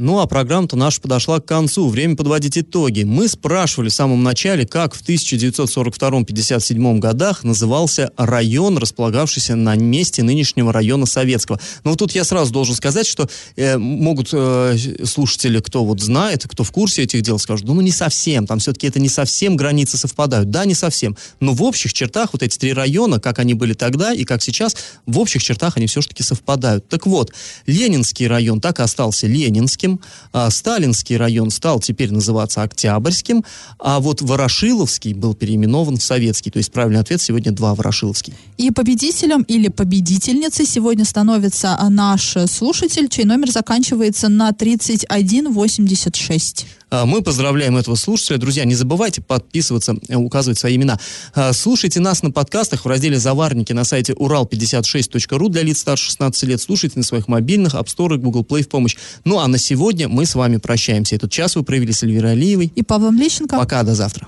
Ну, 0.01 0.17
а 0.17 0.25
программа-то 0.25 0.75
наша 0.75 0.99
подошла 0.99 1.39
к 1.39 1.45
концу. 1.45 1.87
Время 1.87 2.15
подводить 2.15 2.57
итоги. 2.57 3.03
Мы 3.03 3.27
спрашивали 3.27 3.89
в 3.89 3.93
самом 3.93 4.23
начале, 4.23 4.65
как 4.65 4.95
в 4.95 5.03
1942-57 5.07 6.97
годах 6.97 7.43
назывался 7.43 8.11
район, 8.17 8.79
располагавшийся 8.79 9.55
на 9.55 9.75
месте 9.75 10.23
нынешнего 10.23 10.73
района 10.73 11.05
Советского. 11.05 11.59
Но 11.83 11.91
вот 11.91 11.99
тут 11.99 12.13
я 12.13 12.23
сразу 12.23 12.51
должен 12.51 12.73
сказать, 12.73 13.05
что 13.05 13.29
э, 13.55 13.77
могут 13.77 14.29
э, 14.33 14.75
слушатели, 15.03 15.59
кто 15.59 15.85
вот 15.85 16.01
знает, 16.01 16.47
кто 16.47 16.63
в 16.63 16.71
курсе 16.71 17.03
этих 17.03 17.21
дел, 17.21 17.37
скажут, 17.37 17.67
ну, 17.67 17.75
ну 17.75 17.81
не 17.81 17.91
совсем, 17.91 18.47
там 18.47 18.57
все-таки 18.57 18.87
это 18.87 18.99
не 18.99 19.09
совсем 19.09 19.55
границы 19.55 19.99
совпадают. 19.99 20.49
Да, 20.49 20.65
не 20.65 20.73
совсем. 20.73 21.15
Но 21.39 21.53
в 21.53 21.61
общих 21.61 21.93
чертах 21.93 22.33
вот 22.33 22.41
эти 22.41 22.57
три 22.57 22.73
района, 22.73 23.19
как 23.19 23.37
они 23.37 23.53
были 23.53 23.73
тогда 23.73 24.15
и 24.15 24.23
как 24.23 24.41
сейчас, 24.41 24.75
в 25.05 25.19
общих 25.19 25.43
чертах 25.43 25.77
они 25.77 25.85
все-таки 25.85 26.23
совпадают. 26.23 26.89
Так 26.89 27.05
вот, 27.05 27.31
Ленинский 27.67 28.25
район 28.25 28.59
так 28.61 28.79
и 28.79 28.81
остался 28.81 29.27
Ленинским, 29.27 29.90
а 30.32 30.49
Сталинский 30.49 31.17
район 31.17 31.49
стал 31.49 31.80
теперь 31.80 32.12
называться 32.12 32.62
Октябрьским, 32.62 33.43
а 33.80 33.99
вот 33.99 34.21
Ворошиловский 34.21 35.13
был 35.13 35.34
переименован 35.34 35.97
в 35.97 36.04
Советский. 36.04 36.51
То 36.51 36.58
есть 36.58 36.71
правильный 36.71 37.01
ответ 37.01 37.21
сегодня 37.21 37.51
два 37.51 37.75
Ворошиловский. 37.75 38.34
И 38.58 38.71
победителем 38.71 39.41
или 39.43 39.67
победительницей 39.67 40.65
сегодня 40.65 41.06
становится 41.06 41.77
а, 41.80 41.89
наш 41.89 42.36
слушатель, 42.47 43.08
чей 43.10 43.25
номер 43.25 43.51
заканчивается 43.51 44.30
на 44.30 44.51
3186. 44.51 46.65
А, 46.91 47.06
Мы 47.06 47.21
поздравляем 47.21 47.77
этого 47.77 47.95
слушателя. 47.95 48.38
Друзья, 48.38 48.65
не 48.65 48.75
забывайте 48.75 49.21
подписываться, 49.21 49.95
э, 50.10 50.15
указывать 50.15 50.60
свои 50.60 50.75
имена. 50.75 50.99
А, 51.34 51.54
Слушайте 51.54 52.01
нас 52.01 52.21
на 52.21 52.32
подкастах 52.32 52.84
в 52.84 52.88
разделе 52.88 53.17
«Заварники» 53.17 53.71
на 53.71 53.86
сайте 53.86 54.12
урал56.ру 54.13 55.47
для 55.47 55.63
лиц 55.63 55.80
старше 55.80 56.08
16 56.08 56.43
лет. 56.43 56.62
Слушайте 56.62 56.99
на 56.99 57.04
своих 57.04 57.30
мобильных, 57.30 57.75
App 57.75 57.86
Store 57.86 58.15
и 58.15 58.17
Google 58.17 58.43
Play 58.43 58.63
в 58.63 58.67
помощь. 58.67 58.97
Ну, 59.23 59.39
а 59.39 59.47
на 59.47 59.58
сегодня 59.58 59.81
мы 60.08 60.26
с 60.26 60.36
вами 60.36 60.58
прощаемся. 60.58 61.15
Этот 61.15 61.32
час 61.32 61.56
вы 61.56 61.63
провели 61.63 61.91
с 61.91 62.04
Эльвирой 62.04 62.34
Алиевой. 62.34 62.72
И 62.76 62.84
Павлом 62.84 63.17
Лещенко. 63.17 63.58
Пока, 63.58 63.84
до 63.84 63.96
завтра. 63.96 64.28